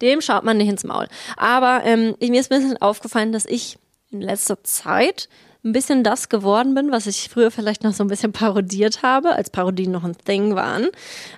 Dem 0.00 0.22
schaut 0.22 0.42
man 0.42 0.56
nicht 0.56 0.70
ins 0.70 0.84
Maul. 0.84 1.08
Aber 1.36 1.84
ähm, 1.84 2.16
mir 2.18 2.40
ist 2.40 2.50
ein 2.50 2.58
bisschen 2.58 2.80
aufgefallen, 2.80 3.32
dass 3.32 3.44
ich 3.44 3.78
in 4.10 4.22
letzter 4.22 4.64
Zeit 4.64 5.28
ein 5.64 5.72
bisschen 5.72 6.04
das 6.04 6.28
geworden 6.28 6.74
bin, 6.74 6.90
was 6.90 7.06
ich 7.06 7.28
früher 7.28 7.50
vielleicht 7.50 7.84
noch 7.84 7.92
so 7.92 8.02
ein 8.04 8.08
bisschen 8.08 8.32
parodiert 8.32 9.02
habe, 9.02 9.32
als 9.32 9.50
Parodien 9.50 9.92
noch 9.92 10.04
ein 10.04 10.16
Thing 10.16 10.54
waren, 10.54 10.88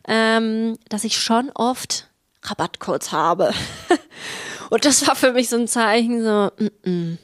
ähm, 0.06 0.78
dass 0.88 1.04
ich 1.04 1.18
schon 1.18 1.50
oft 1.54 2.08
Rabattcodes 2.42 3.12
habe. 3.12 3.52
Und 4.70 4.84
das 4.84 5.06
war 5.06 5.16
für 5.16 5.32
mich 5.32 5.48
so 5.48 5.56
ein 5.56 5.68
Zeichen, 5.68 6.22
so, 6.22 6.50
mm 6.58 6.70
-mm. 6.84 7.18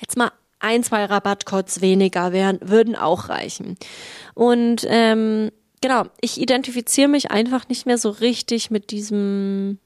jetzt 0.00 0.16
mal 0.16 0.30
ein, 0.58 0.82
zwei 0.82 1.04
Rabattcodes 1.04 1.80
weniger 1.80 2.32
wären, 2.32 2.58
würden 2.62 2.96
auch 2.96 3.28
reichen. 3.28 3.76
Und 4.34 4.86
ähm, 4.88 5.50
genau, 5.80 6.04
ich 6.20 6.40
identifiziere 6.40 7.08
mich 7.08 7.30
einfach 7.30 7.68
nicht 7.68 7.86
mehr 7.86 7.98
so 7.98 8.10
richtig 8.10 8.70
mit 8.70 8.90
diesem 8.90 9.78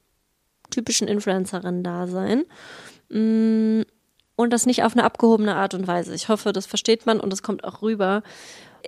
typischen 0.71 1.09
Influencerin-Dasein. 1.09 2.45
Mm, 3.09 3.83
und 4.41 4.51
das 4.51 4.67
nicht 4.67 4.83
auf 4.83 4.95
eine 4.95 5.05
abgehobene 5.05 5.55
Art 5.55 5.75
und 5.75 5.87
Weise. 5.87 6.15
Ich 6.15 6.29
hoffe, 6.29 6.53
das 6.53 6.67
versteht 6.67 7.07
man 7.07 7.21
und 7.21 7.33
es 7.33 7.43
kommt 7.43 7.63
auch 7.63 7.83
rüber. 7.83 8.23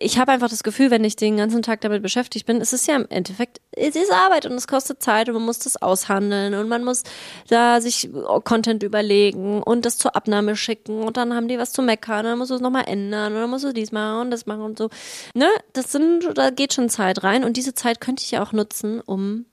Ich 0.01 0.19
habe 0.19 0.33
einfach 0.33 0.49
das 0.49 0.63
Gefühl, 0.63 0.91
wenn 0.91 1.05
ich 1.05 1.17
den 1.17 1.37
ganzen 1.37 1.61
Tag 1.61 1.83
damit 1.83 2.03
beschäftigt 2.03 2.47
bin, 2.47 2.63
es 2.63 2.73
ist 2.73 2.89
ja 2.89 2.97
im 2.97 3.07
Endeffekt, 3.11 3.61
es 3.73 3.95
ist 3.95 4.11
Arbeit 4.11 4.47
und 4.47 4.53
es 4.53 4.67
kostet 4.67 5.03
Zeit 5.03 5.29
und 5.29 5.35
man 5.35 5.45
muss 5.45 5.59
das 5.59 5.81
aushandeln 5.81 6.55
und 6.55 6.69
man 6.71 6.83
muss 6.83 7.03
da 7.49 7.83
sich 7.83 8.09
Content 8.45 8.83
überlegen 8.83 9.63
und 9.63 9.85
das 9.85 9.99
zur 9.99 10.17
Abnahme 10.17 10.57
schicken 10.57 11.03
und 11.03 11.19
dann 11.19 11.35
haben 11.35 11.47
die 11.47 11.59
was 11.59 11.73
zu 11.73 11.83
meckern 11.83 12.21
und 12.21 12.25
dann 12.25 12.39
muss 12.39 12.49
du 12.49 12.55
es 12.55 12.63
nochmal 12.63 12.85
ändern 12.87 13.35
und 13.35 13.41
dann 13.41 13.51
musst 13.51 13.65
du 13.65 13.75
dies 13.75 13.93
machen 13.93 14.23
und 14.23 14.31
das 14.31 14.47
machen 14.47 14.63
und 14.63 14.79
so. 14.79 14.89
Ne, 15.35 15.49
das 15.75 15.93
sind, 15.93 16.39
da 16.39 16.49
geht 16.49 16.73
schon 16.73 16.89
Zeit 16.89 17.23
rein 17.23 17.45
und 17.45 17.59
diese 17.59 17.75
Zeit 17.75 18.01
könnte 18.01 18.25
ich 18.25 18.31
ja 18.31 18.43
auch 18.43 18.53
nutzen, 18.53 19.03
um 19.03 19.45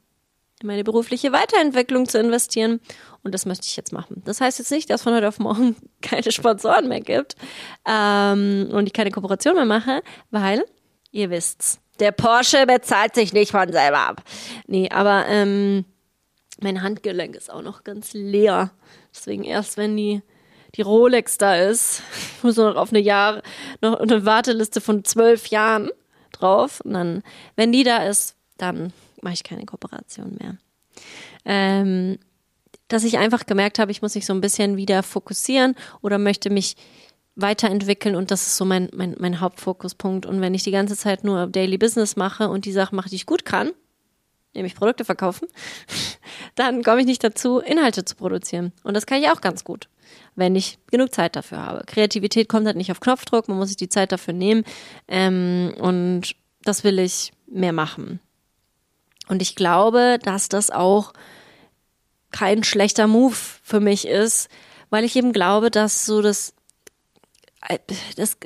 in 0.62 0.68
meine 0.68 0.84
berufliche 0.84 1.32
Weiterentwicklung 1.32 2.08
zu 2.08 2.20
investieren. 2.20 2.80
Und 3.24 3.34
das 3.34 3.46
möchte 3.46 3.66
ich 3.66 3.76
jetzt 3.76 3.94
machen. 3.94 4.22
Das 4.26 4.42
heißt 4.42 4.60
jetzt 4.60 4.72
nicht, 4.72 4.90
dass 4.90 5.04
von 5.04 5.14
heute 5.14 5.28
auf 5.28 5.40
morgen 5.40 5.76
keine 6.02 6.32
Sponsoren 6.32 6.88
mehr 6.88 7.02
gibt 7.02 7.36
ähm, 7.88 8.70
und 8.72 8.88
ich 8.88 8.94
keine 8.94 9.12
Kooperation 9.12 9.56
mehr 9.56 9.66
mache, 9.66 10.02
weil 10.32 10.66
ihr 11.12 11.30
wisst's, 11.30 11.80
der 12.00 12.12
Porsche 12.12 12.66
bezahlt 12.66 13.16
sich 13.16 13.34
nicht 13.34 13.52
von 13.52 13.72
selber 13.72 14.00
ab. 14.00 14.24
Nee, 14.68 14.90
aber 14.90 15.26
ähm, 15.28 15.86
mein 16.62 16.82
Handgelenk 16.82 17.36
ist 17.36 17.52
auch 17.52 17.62
noch 17.62 17.84
ganz 17.84 18.14
leer. 18.14 18.72
Deswegen 19.14 19.44
erst, 19.44 19.78
wenn 19.78 19.98
die 19.98 20.22
die 20.76 20.82
Rolex 20.82 21.38
da 21.38 21.56
ist, 21.56 22.04
ich 22.38 22.44
muss 22.44 22.58
noch 22.58 22.76
auf 22.76 22.92
eine 22.92 23.00
Jahr, 23.00 23.42
noch 23.82 24.00
eine 24.00 24.26
Warteliste 24.26 24.82
von 24.82 25.04
zwölf 25.04 25.48
Jahren 25.48 25.90
drauf. 26.32 26.82
Und 26.82 26.94
dann, 26.94 27.24
wenn 27.56 27.72
die 27.72 27.84
da 27.84 28.04
ist, 28.04 28.36
dann 28.58 28.94
mache 29.22 29.34
ich 29.34 29.44
keine 29.44 29.66
Kooperation 29.66 30.38
mehr. 30.40 30.58
Ähm, 31.46 32.18
dass 32.88 33.04
ich 33.04 33.18
einfach 33.18 33.46
gemerkt 33.46 33.80
habe, 33.80 33.92
ich 33.92 34.02
muss 34.02 34.16
mich 34.16 34.26
so 34.26 34.34
ein 34.34 34.42
bisschen 34.42 34.76
wieder 34.76 35.04
fokussieren 35.04 35.76
oder 36.02 36.18
möchte 36.18 36.50
mich 36.50 36.76
weiterentwickeln 37.36 38.16
und 38.16 38.32
das 38.32 38.48
ist 38.48 38.58
so 38.58 38.66
mein, 38.66 38.90
mein, 38.94 39.16
mein 39.20 39.40
Hauptfokuspunkt. 39.40 40.26
Und 40.26 40.42
wenn 40.42 40.54
ich 40.54 40.64
die 40.64 40.72
ganze 40.72 40.98
Zeit 40.98 41.24
nur 41.24 41.48
Daily 41.48 41.78
Business 41.78 42.16
mache 42.16 42.50
und 42.50 42.66
die 42.66 42.72
Sachen 42.72 42.96
mache, 42.96 43.10
die 43.10 43.16
ich 43.16 43.26
gut 43.26 43.46
kann, 43.46 43.72
nämlich 44.54 44.76
Produkte 44.76 45.06
verkaufen, 45.06 45.48
dann 46.56 46.84
komme 46.84 47.02
ich 47.02 47.06
nicht 47.06 47.24
dazu, 47.24 47.60
Inhalte 47.60 48.04
zu 48.04 48.16
produzieren. 48.16 48.74
Und 48.84 48.96
das 48.96 49.06
kann 49.06 49.22
ich 49.22 49.30
auch 49.30 49.42
ganz 49.42 49.64
gut, 49.64 49.88
wenn 50.36 50.56
ich 50.56 50.80
genug 50.92 51.14
Zeit 51.14 51.36
dafür 51.36 51.60
habe. 51.60 51.84
Kreativität 51.86 52.50
kommt 52.50 52.66
halt 52.66 52.78
nicht 52.78 52.92
auf 52.92 53.00
Knopfdruck, 53.00 53.48
man 53.48 53.58
muss 53.58 53.70
sich 53.70 53.78
die 53.78 53.90
Zeit 53.90 54.12
dafür 54.12 54.34
nehmen. 54.34 54.64
Ähm, 55.08 55.74
und 55.80 56.36
das 56.64 56.84
will 56.84 57.00
ich 57.00 57.32
mehr 57.48 57.74
machen. 57.74 58.20
Und 59.30 59.42
ich 59.42 59.56
glaube, 59.56 60.20
dass 60.22 60.50
das 60.50 60.72
auch 60.72 61.14
kein 62.32 62.64
schlechter 62.64 63.08
Move 63.08 63.36
für 63.64 63.80
mich 63.80 64.06
ist, 64.08 64.50
weil 64.90 65.06
ich 65.06 65.16
eben 65.16 65.32
glaube, 65.32 65.72
dass 65.72 66.06
so 66.06 66.22
das 66.22 66.54
das 68.16 68.38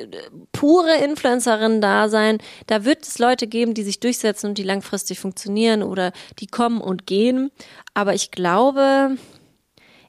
pure 0.51 0.97
Influencerin-Dasein, 0.97 2.39
da 2.65 2.83
wird 2.83 3.03
es 3.03 3.19
Leute 3.19 3.45
geben, 3.45 3.75
die 3.75 3.83
sich 3.83 3.99
durchsetzen 3.99 4.47
und 4.47 4.57
die 4.57 4.63
langfristig 4.63 5.19
funktionieren 5.19 5.83
oder 5.83 6.11
die 6.39 6.47
kommen 6.47 6.81
und 6.81 7.05
gehen. 7.05 7.51
Aber 7.93 8.15
ich 8.15 8.31
glaube, 8.31 9.17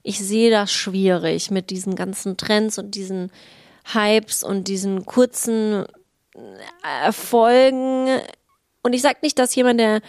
ich 0.03 0.19
sehe 0.19 0.51
das 0.51 0.73
schwierig 0.73 1.51
mit 1.51 1.69
diesen 1.69 1.97
ganzen 1.97 2.39
Trends 2.39 2.79
und 2.79 2.95
diesen 2.95 3.31
Hypes 3.93 4.43
und 4.43 4.69
diesen 4.69 5.05
kurzen 5.05 5.85
Erfolgen. 6.83 8.09
Und 8.83 8.95
ich 8.95 9.03
sage 9.03 9.19
nicht, 9.21 9.39
dass 9.39 9.55
jemand, 9.55 9.81
der 9.81 10.01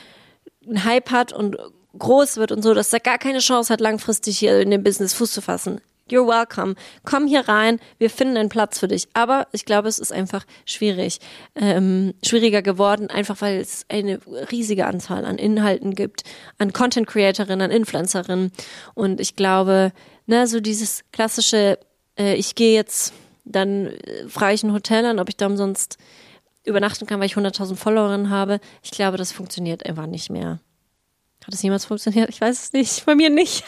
einen 0.67 0.83
Hype 0.83 1.11
hat 1.11 1.33
und 1.33 1.57
groß 1.97 2.37
wird 2.37 2.51
und 2.51 2.61
so, 2.61 2.73
dass 2.73 2.93
er 2.93 2.99
gar 2.99 3.17
keine 3.17 3.39
Chance 3.39 3.71
hat, 3.71 3.81
langfristig 3.81 4.37
hier 4.37 4.59
in 4.59 4.71
dem 4.71 4.83
Business 4.83 5.13
Fuß 5.13 5.31
zu 5.31 5.41
fassen. 5.41 5.81
You're 6.07 6.27
welcome. 6.27 6.75
Komm 7.03 7.25
hier 7.25 7.49
rein, 7.49 7.79
wir 7.97 8.11
finden 8.11 8.37
einen 8.37 8.49
Platz 8.49 8.77
für 8.77 8.87
dich. 8.87 9.07
Aber 9.13 9.47
ich 9.53 9.65
glaube, 9.65 9.87
es 9.87 9.97
ist 9.97 10.13
einfach 10.13 10.45
schwierig, 10.63 11.19
ähm, 11.55 12.13
schwieriger 12.23 12.61
geworden, 12.61 13.09
einfach 13.09 13.41
weil 13.41 13.59
es 13.59 13.87
eine 13.89 14.19
riesige 14.51 14.85
Anzahl 14.85 15.25
an 15.25 15.39
Inhalten 15.39 15.95
gibt, 15.95 16.21
an 16.59 16.73
Content 16.73 17.07
Creatorinnen, 17.07 17.61
an 17.61 17.71
Influencerinnen. 17.71 18.51
Und 18.93 19.19
ich 19.19 19.35
glaube, 19.35 19.93
ne, 20.27 20.45
so 20.45 20.59
dieses 20.59 21.03
klassische, 21.11 21.79
äh, 22.19 22.35
ich 22.35 22.53
gehe 22.53 22.75
jetzt, 22.75 23.11
dann 23.43 23.87
äh, 23.87 24.27
frage 24.27 24.53
ich 24.53 24.63
ein 24.63 24.73
Hotel 24.73 25.05
an, 25.05 25.17
ob 25.17 25.29
ich 25.29 25.37
da 25.37 25.47
umsonst 25.47 25.97
übernachten 26.65 27.05
kann, 27.05 27.19
weil 27.19 27.27
ich 27.27 27.35
100.000 27.35 27.75
Followerinnen 27.75 28.29
habe. 28.29 28.59
Ich 28.83 28.91
glaube, 28.91 29.17
das 29.17 29.31
funktioniert 29.31 29.85
einfach 29.85 30.07
nicht 30.07 30.29
mehr. 30.29 30.59
Hat 31.45 31.53
es 31.53 31.61
jemals 31.61 31.85
funktioniert? 31.85 32.29
Ich 32.29 32.41
weiß 32.41 32.63
es 32.63 32.73
nicht. 32.73 33.05
Bei 33.05 33.15
mir 33.15 33.29
nicht. 33.29 33.63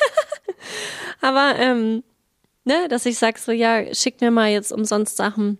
Aber, 1.21 1.55
ähm, 1.57 2.03
ne, 2.63 2.87
dass 2.89 3.05
ich 3.05 3.17
sage 3.17 3.39
so, 3.39 3.51
ja, 3.51 3.93
schick 3.93 4.19
mir 4.19 4.31
mal 4.31 4.49
jetzt 4.49 4.71
umsonst 4.71 5.15
Sachen, 5.15 5.59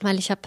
weil 0.00 0.18
ich 0.18 0.30
habe 0.30 0.42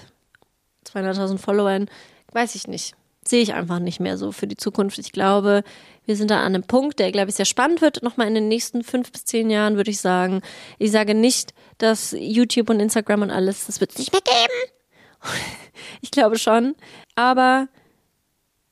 200.000 0.87 1.37
Follower, 1.37 1.85
weiß 2.31 2.55
ich 2.55 2.67
nicht. 2.67 2.95
Sehe 3.27 3.41
ich 3.41 3.53
einfach 3.53 3.79
nicht 3.79 3.99
mehr 3.99 4.17
so 4.17 4.31
für 4.31 4.45
die 4.45 4.55
Zukunft. 4.55 4.99
Ich 4.99 5.11
glaube, 5.11 5.63
wir 6.05 6.15
sind 6.15 6.29
da 6.29 6.41
an 6.41 6.53
einem 6.53 6.63
Punkt, 6.63 6.99
der, 6.99 7.11
glaube 7.11 7.29
ich, 7.29 7.35
sehr 7.35 7.45
spannend 7.45 7.81
wird. 7.81 8.03
Nochmal 8.03 8.27
in 8.27 8.35
den 8.35 8.47
nächsten 8.47 8.83
fünf 8.83 9.11
bis 9.11 9.25
zehn 9.25 9.49
Jahren 9.49 9.77
würde 9.77 9.89
ich 9.89 9.99
sagen. 9.99 10.41
Ich 10.77 10.91
sage 10.91 11.15
nicht, 11.15 11.53
dass 11.79 12.15
YouTube 12.17 12.69
und 12.69 12.79
Instagram 12.79 13.23
und 13.23 13.31
alles, 13.31 13.65
das 13.65 13.81
wird 13.81 13.91
es 13.91 13.97
nicht 13.97 14.13
mehr 14.13 14.21
geben 14.21 14.75
ich 16.01 16.11
glaube 16.11 16.37
schon. 16.37 16.75
Aber 17.15 17.67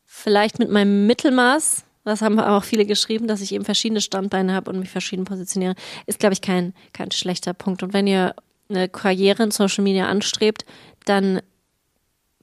vielleicht 0.05 0.59
mit 0.59 0.69
meinem 0.69 1.07
Mittelmaß, 1.07 1.85
das 2.05 2.21
haben 2.21 2.39
auch 2.39 2.63
viele 2.63 2.85
geschrieben, 2.85 3.27
dass 3.27 3.41
ich 3.41 3.53
eben 3.53 3.65
verschiedene 3.65 4.01
Standbeine 4.01 4.53
habe 4.53 4.69
und 4.69 4.79
mich 4.79 4.89
verschieden 4.89 5.25
positioniere, 5.25 5.75
ist, 6.05 6.19
glaube 6.19 6.33
ich, 6.33 6.41
kein, 6.41 6.73
kein 6.91 7.11
schlechter 7.11 7.53
Punkt. 7.53 7.81
Und 7.83 7.93
wenn 7.93 8.07
ihr 8.07 8.35
eine 8.69 8.89
Karriere 8.89 9.43
in 9.43 9.51
Social 9.51 9.83
Media 9.83 10.07
anstrebt, 10.07 10.65
dann, 11.05 11.41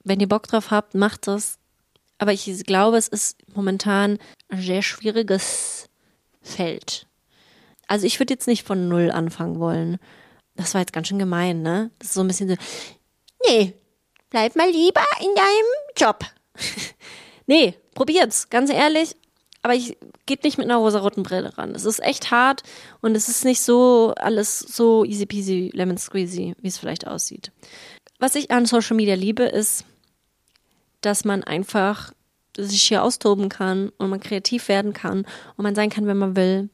wenn 0.03 0.19
ihr 0.19 0.27
Bock 0.27 0.47
drauf 0.47 0.71
habt, 0.71 0.95
macht 0.95 1.27
das. 1.27 1.57
Aber 2.17 2.33
ich 2.33 2.45
glaube, 2.65 2.97
es 2.97 3.07
ist 3.07 3.37
momentan 3.55 4.19
ein 4.49 4.61
sehr 4.61 4.81
schwieriges 4.81 5.89
Feld. 6.41 7.07
Also 7.87 8.05
ich 8.05 8.19
würde 8.19 8.33
jetzt 8.33 8.47
nicht 8.47 8.65
von 8.65 8.87
Null 8.87 9.11
anfangen 9.11 9.59
wollen. 9.59 9.97
Das 10.55 10.73
war 10.73 10.81
jetzt 10.81 10.93
ganz 10.93 11.07
schön 11.07 11.19
gemein, 11.19 11.61
ne? 11.61 11.91
Das 11.99 12.09
ist 12.09 12.13
so 12.13 12.21
ein 12.21 12.27
bisschen 12.27 12.49
so, 12.49 12.55
nee, 13.47 13.73
bleib 14.31 14.55
mal 14.55 14.69
lieber 14.69 15.03
in 15.19 15.35
deinem 15.35 15.95
Job. 15.95 16.25
nee, 17.45 17.75
probiert's, 17.93 18.49
ganz 18.49 18.71
ehrlich. 18.71 19.15
Aber 19.61 19.75
ich 19.75 19.95
geht 20.25 20.43
nicht 20.43 20.57
mit 20.57 20.65
einer 20.65 20.77
rosaroten 20.77 21.21
Brille 21.21 21.55
ran. 21.55 21.75
Es 21.75 21.85
ist 21.85 22.01
echt 22.01 22.31
hart 22.31 22.63
und 23.01 23.15
es 23.15 23.27
ist 23.27 23.45
nicht 23.45 23.61
so 23.61 24.13
alles 24.17 24.57
so 24.57 25.05
easy 25.05 25.27
peasy, 25.27 25.69
lemon 25.73 25.99
squeezy, 25.99 26.55
wie 26.59 26.67
es 26.67 26.79
vielleicht 26.79 27.05
aussieht. 27.05 27.51
Was 28.17 28.33
ich 28.33 28.49
an 28.49 28.65
Social 28.65 28.95
Media 28.95 29.13
liebe, 29.13 29.43
ist, 29.43 29.85
dass 31.01 31.25
man 31.25 31.43
einfach 31.43 32.11
sich 32.57 32.83
hier 32.83 33.03
austoben 33.03 33.49
kann 33.49 33.91
und 33.97 34.09
man 34.09 34.19
kreativ 34.19 34.67
werden 34.67 34.93
kann 34.93 35.25
und 35.55 35.63
man 35.63 35.75
sein 35.75 35.89
kann, 35.89 36.07
wenn 36.07 36.17
man 36.17 36.35
will. 36.35 36.69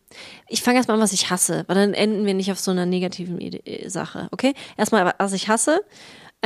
Ich 0.48 0.64
fange 0.64 0.78
erstmal 0.78 0.96
an, 0.96 1.04
was 1.04 1.14
ich 1.14 1.30
hasse, 1.30 1.66
weil 1.68 1.76
dann 1.76 1.94
enden 1.94 2.26
wir 2.26 2.34
nicht 2.34 2.52
auf 2.52 2.60
so 2.60 2.72
einer 2.72 2.86
negativen 2.86 3.40
Sache, 3.88 4.28
okay? 4.32 4.54
Erstmal, 4.76 5.14
was 5.18 5.34
ich 5.34 5.50
hasse. 5.50 5.82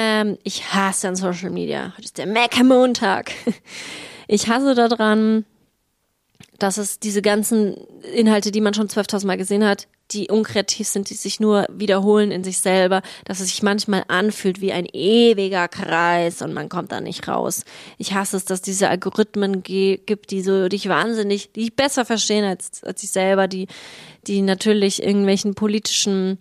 Ähm, 0.02 0.40
ich 0.44 0.74
hasse 0.74 1.08
an 1.08 1.16
Social 1.16 1.52
Media. 1.52 1.94
Heute 1.96 2.06
ist 2.06 2.18
der 2.18 2.28
Mac-Montag. 2.28 3.32
Ich 4.28 4.48
hasse 4.48 4.76
daran, 4.76 5.44
dass 6.58 6.78
es 6.78 7.00
diese 7.00 7.22
ganzen 7.22 7.76
Inhalte, 8.16 8.52
die 8.52 8.62
man 8.62 8.74
schon 8.74 8.88
12.000 8.88 9.28
Mal 9.28 9.36
gesehen 9.36 9.66
hat, 9.66 9.90
die 10.12 10.30
unkreativ 10.30 10.88
sind, 10.88 11.10
die 11.10 11.16
sich 11.16 11.42
nur 11.42 11.66
wiederholen 11.70 12.32
in 12.32 12.46
sich 12.46 12.60
selber, 12.60 13.02
dass 13.26 13.42
es 13.42 13.50
sich 13.50 13.62
manchmal 13.62 14.06
anfühlt 14.08 14.62
wie 14.62 14.72
ein 14.72 14.86
ewiger 14.86 15.68
Kreis 15.68 16.42
und 16.42 16.54
man 16.54 16.70
kommt 16.70 16.94
da 16.94 17.02
nicht 17.02 17.28
raus. 17.28 17.66
Ich 17.98 18.14
hasse 18.14 18.38
es, 18.38 18.46
dass 18.46 18.62
diese 18.62 18.88
Algorithmen 18.88 19.64
gibt, 19.64 20.32
die 20.32 20.42
so 20.42 20.70
dich 20.70 20.88
wahnsinnig, 20.88 21.52
die 21.52 21.64
ich 21.64 21.76
besser 21.76 22.06
verstehen 22.06 22.46
als, 22.46 22.86
als 22.86 23.04
ich 23.04 23.12
selber, 23.12 23.50
die, 23.50 23.68
die 24.28 24.42
natürlich 24.42 25.04
irgendwelchen 25.04 25.56
politischen 25.56 26.38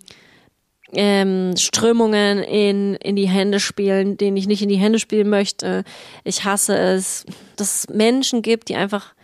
ähm, 0.92 1.56
Strömungen 1.56 2.38
in, 2.38 2.94
in 2.96 3.16
die 3.16 3.28
Hände 3.28 3.60
spielen, 3.60 4.16
denen 4.16 4.36
ich 4.36 4.46
nicht 4.46 4.62
in 4.62 4.68
die 4.68 4.76
Hände 4.76 4.98
spielen 4.98 5.28
möchte. 5.28 5.84
Ich 6.24 6.44
hasse 6.44 6.76
es, 6.76 7.26
dass 7.56 7.80
es 7.84 7.88
Menschen 7.88 8.42
gibt, 8.42 8.68
die 8.68 8.76
einfach 8.76 9.14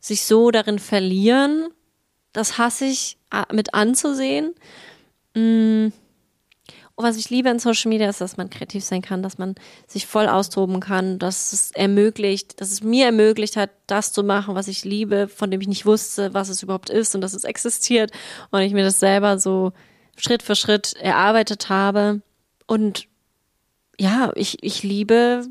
sich 0.00 0.24
so 0.24 0.50
darin 0.50 0.78
verlieren. 0.78 1.68
Das 2.32 2.58
hasse 2.58 2.86
ich 2.86 3.18
mit 3.52 3.74
anzusehen. 3.74 4.54
Mm. 5.34 5.88
Und 6.98 7.04
was 7.04 7.18
ich 7.18 7.28
liebe 7.28 7.50
in 7.50 7.58
Social 7.58 7.90
Media 7.90 8.08
ist, 8.08 8.22
dass 8.22 8.38
man 8.38 8.48
kreativ 8.48 8.82
sein 8.82 9.02
kann, 9.02 9.22
dass 9.22 9.36
man 9.36 9.54
sich 9.86 10.06
voll 10.06 10.28
austoben 10.28 10.80
kann, 10.80 11.18
dass 11.18 11.52
es 11.52 11.70
ermöglicht, 11.72 12.58
dass 12.58 12.70
es 12.70 12.82
mir 12.82 13.04
ermöglicht 13.04 13.56
hat, 13.56 13.68
das 13.86 14.14
zu 14.14 14.22
machen, 14.22 14.54
was 14.54 14.66
ich 14.66 14.82
liebe, 14.82 15.28
von 15.28 15.50
dem 15.50 15.60
ich 15.60 15.68
nicht 15.68 15.84
wusste, 15.84 16.32
was 16.32 16.48
es 16.48 16.62
überhaupt 16.62 16.88
ist 16.88 17.14
und 17.14 17.20
dass 17.20 17.34
es 17.34 17.44
existiert 17.44 18.12
und 18.50 18.62
ich 18.62 18.72
mir 18.72 18.82
das 18.82 18.98
selber 18.98 19.38
so 19.38 19.74
Schritt 20.16 20.42
für 20.42 20.56
Schritt 20.56 20.94
erarbeitet 20.94 21.68
habe. 21.68 22.20
Und 22.66 23.06
ja, 23.98 24.32
ich, 24.34 24.62
ich 24.62 24.82
liebe, 24.82 25.46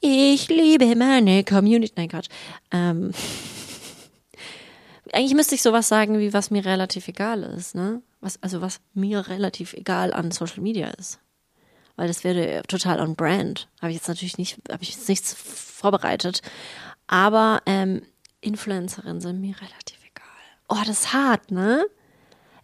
ich 0.00 0.48
liebe 0.48 0.94
meine 0.96 1.44
Community. 1.44 1.92
Nein, 1.96 2.08
Quatsch. 2.08 2.28
Ähm, 2.70 3.12
eigentlich 5.12 5.34
müsste 5.34 5.54
ich 5.54 5.62
sowas 5.62 5.88
sagen, 5.88 6.18
wie 6.18 6.32
was 6.32 6.50
mir 6.50 6.64
relativ 6.64 7.08
egal 7.08 7.42
ist, 7.42 7.74
ne? 7.74 8.02
Was, 8.20 8.42
also 8.42 8.60
was 8.60 8.80
mir 8.94 9.28
relativ 9.28 9.72
egal 9.72 10.12
an 10.12 10.30
Social 10.30 10.60
Media 10.60 10.88
ist. 10.88 11.20
Weil 11.96 12.08
das 12.08 12.24
wäre 12.24 12.62
total 12.68 13.00
on 13.00 13.16
brand. 13.16 13.68
Habe 13.80 13.90
ich 13.90 13.96
jetzt 13.96 14.08
natürlich 14.08 14.36
nicht, 14.36 14.58
habe 14.70 14.82
ich 14.82 14.90
jetzt 14.90 15.08
nichts 15.08 15.32
vorbereitet. 15.34 16.42
Aber 17.06 17.62
ähm, 17.66 18.02
Influencerinnen 18.40 19.20
sind 19.20 19.40
mir 19.40 19.54
relativ 19.60 19.98
egal. 20.04 20.26
Oh, 20.68 20.82
das 20.86 21.00
ist 21.00 21.12
hart, 21.12 21.50
ne? 21.50 21.86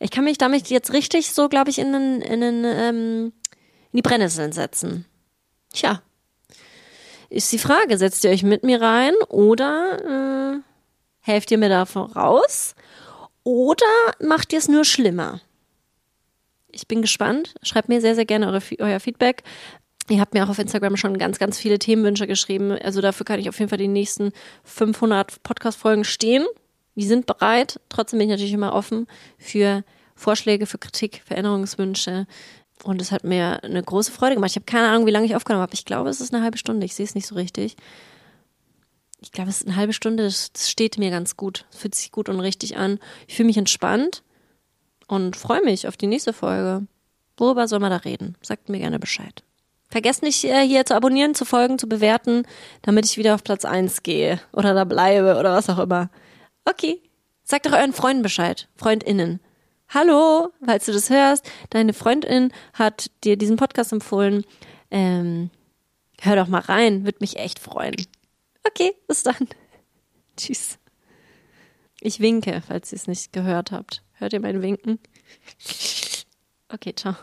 Ich 0.03 0.11
kann 0.11 0.25
mich 0.25 0.37
damit 0.37 0.69
jetzt 0.69 0.93
richtig 0.93 1.33
so, 1.33 1.49
glaube 1.49 1.71
ich, 1.71 1.79
in, 1.79 1.93
den, 1.93 2.21
in, 2.23 2.41
den, 2.41 2.65
ähm, 2.65 3.33
in 3.93 3.97
die 3.97 4.03
Brennnesseln 4.03 4.53
setzen. 4.53 5.07
Tja. 5.73 6.03
Ist 7.31 7.53
die 7.53 7.59
Frage, 7.59 7.97
setzt 7.97 8.25
ihr 8.25 8.31
euch 8.31 8.43
mit 8.43 8.65
mir 8.65 8.83
rein 8.83 9.15
oder 9.29 10.57
äh, 10.57 10.61
helft 11.21 11.51
ihr 11.53 11.59
mir 11.59 11.69
da 11.69 11.87
voraus 11.87 12.75
oder 13.45 13.87
macht 14.21 14.53
ihr 14.53 14.59
es 14.59 14.69
nur 14.69 14.85
schlimmer? 14.85 15.41
Ich 16.73 16.89
bin 16.89 17.01
gespannt. 17.01 17.55
Schreibt 17.63 17.89
mir 17.89 18.01
sehr, 18.01 18.17
sehr 18.17 18.25
gerne 18.25 18.49
eure, 18.49 18.61
euer 18.81 19.01
Feedback. 19.01 19.45
Ihr 20.09 20.21
habt 20.21 20.35
mir 20.35 20.45
auch 20.45 20.49
auf 20.49 20.59
Instagram 20.59 20.97
schon 20.97 21.17
ganz, 21.17 21.39
ganz 21.39 21.59
viele 21.59 21.79
Themenwünsche 21.79 22.27
geschrieben. 22.27 22.73
Also 22.73 23.01
dafür 23.01 23.25
kann 23.25 23.39
ich 23.39 23.49
auf 23.49 23.59
jeden 23.59 23.69
Fall 23.69 23.79
die 23.79 23.89
nächsten 23.89 24.33
500 24.65 25.43
Podcast-Folgen 25.45 26.05
stehen. 26.05 26.45
Die 26.95 27.07
sind 27.07 27.27
bereit. 27.27 27.81
Trotzdem 27.89 28.19
bin 28.19 28.29
ich 28.29 28.33
natürlich 28.33 28.53
immer 28.53 28.75
offen 28.75 29.07
für 29.39 29.85
Vorschläge, 30.15 30.67
für 30.67 30.79
Kritik, 30.79 31.23
Veränderungswünsche. 31.25 32.27
Und 32.85 33.01
es 33.01 33.13
hat 33.13 33.25
mir 33.25 33.63
eine 33.65 33.83
große 33.83 34.13
Freude 34.13 34.35
gemacht. 34.35 34.51
Ich 34.51 34.57
habe 34.57 34.67
keine 34.67 34.89
Ahnung, 34.89 35.07
wie 35.07 35.11
lange 35.11 35.27
ich 35.27 35.37
aufgenommen 35.37 35.63
habe. 35.63 35.75
Ich 35.75 35.85
glaube, 35.85 36.11
es 36.11 36.21
ist 36.21 36.35
eine 36.35 36.43
halbe 36.43 36.59
Stunde. 36.59 36.85
Ich 36.85 36.95
sehe 36.95 37.07
es 37.07 37.15
nicht 37.15 37.27
so 37.27 37.35
richtig 37.35 37.77
ich 39.23 39.31
glaube, 39.31 39.51
es 39.51 39.61
ist 39.61 39.69
eine 39.69 39.77
halbe 39.77 39.93
Stunde, 39.93 40.25
das, 40.25 40.53
das 40.53 40.69
steht 40.69 40.99
mir 40.99 41.11
ganz 41.11 41.37
gut. 41.37 41.65
Es 41.71 41.79
fühlt 41.79 41.95
sich 41.95 42.11
gut 42.11 42.29
und 42.29 42.41
richtig 42.41 42.77
an. 42.77 42.99
Ich 43.27 43.37
fühle 43.37 43.47
mich 43.47 43.57
entspannt 43.57 44.23
und 45.07 45.37
freue 45.37 45.63
mich 45.63 45.87
auf 45.87 45.97
die 45.97 46.09
nächste 46.09 46.33
Folge. 46.33 46.87
Worüber 47.37 47.69
soll 47.69 47.79
man 47.79 47.91
da 47.91 47.99
reden? 47.99 48.37
Sagt 48.43 48.69
mir 48.69 48.79
gerne 48.79 48.99
Bescheid. 48.99 49.43
Vergesst 49.89 50.23
nicht, 50.23 50.45
äh, 50.45 50.67
hier 50.67 50.85
zu 50.87 50.95
abonnieren, 50.95 51.35
zu 51.35 51.45
folgen, 51.45 51.79
zu 51.79 51.89
bewerten, 51.89 52.45
damit 52.83 53.05
ich 53.05 53.17
wieder 53.17 53.35
auf 53.35 53.45
Platz 53.45 53.65
1 53.65 54.03
gehe 54.03 54.41
oder 54.53 54.75
da 54.75 54.85
bleibe 54.85 55.39
oder 55.39 55.55
was 55.55 55.71
auch 55.71 55.79
immer. 55.79 56.11
Okay. 56.65 57.03
Sagt 57.45 57.67
doch 57.67 57.73
euren 57.73 57.93
Freunden 57.93 58.23
Bescheid. 58.23 58.69
FreundInnen. 58.77 59.41
Hallo, 59.89 60.53
falls 60.65 60.87
du 60.87 60.93
das 60.93 61.11
hörst, 61.11 61.51
deine 61.69 61.93
Freundin 61.93 62.53
hat 62.73 63.11
dir 63.25 63.37
diesen 63.37 63.57
Podcast 63.57 63.93
empfohlen. 63.93 64.45
Ähm, 64.91 65.51
hör 66.21 66.37
doch 66.37 66.47
mal 66.47 66.61
rein, 66.61 67.05
würde 67.05 67.19
mich 67.21 67.37
echt 67.39 67.59
freuen. 67.59 67.95
Okay, 68.65 68.95
bis 69.07 69.23
dann. 69.23 69.49
Tschüss. 70.37 70.79
Ich 72.01 72.21
winke, 72.21 72.63
falls 72.67 72.91
ihr 72.93 72.97
es 72.97 73.07
nicht 73.07 73.33
gehört 73.33 73.71
habt. 73.71 74.03
Hört 74.15 74.33
ihr 74.33 74.41
mein 74.41 74.63
Winken? 74.63 74.99
Okay, 76.75 76.95
ciao. 76.95 77.15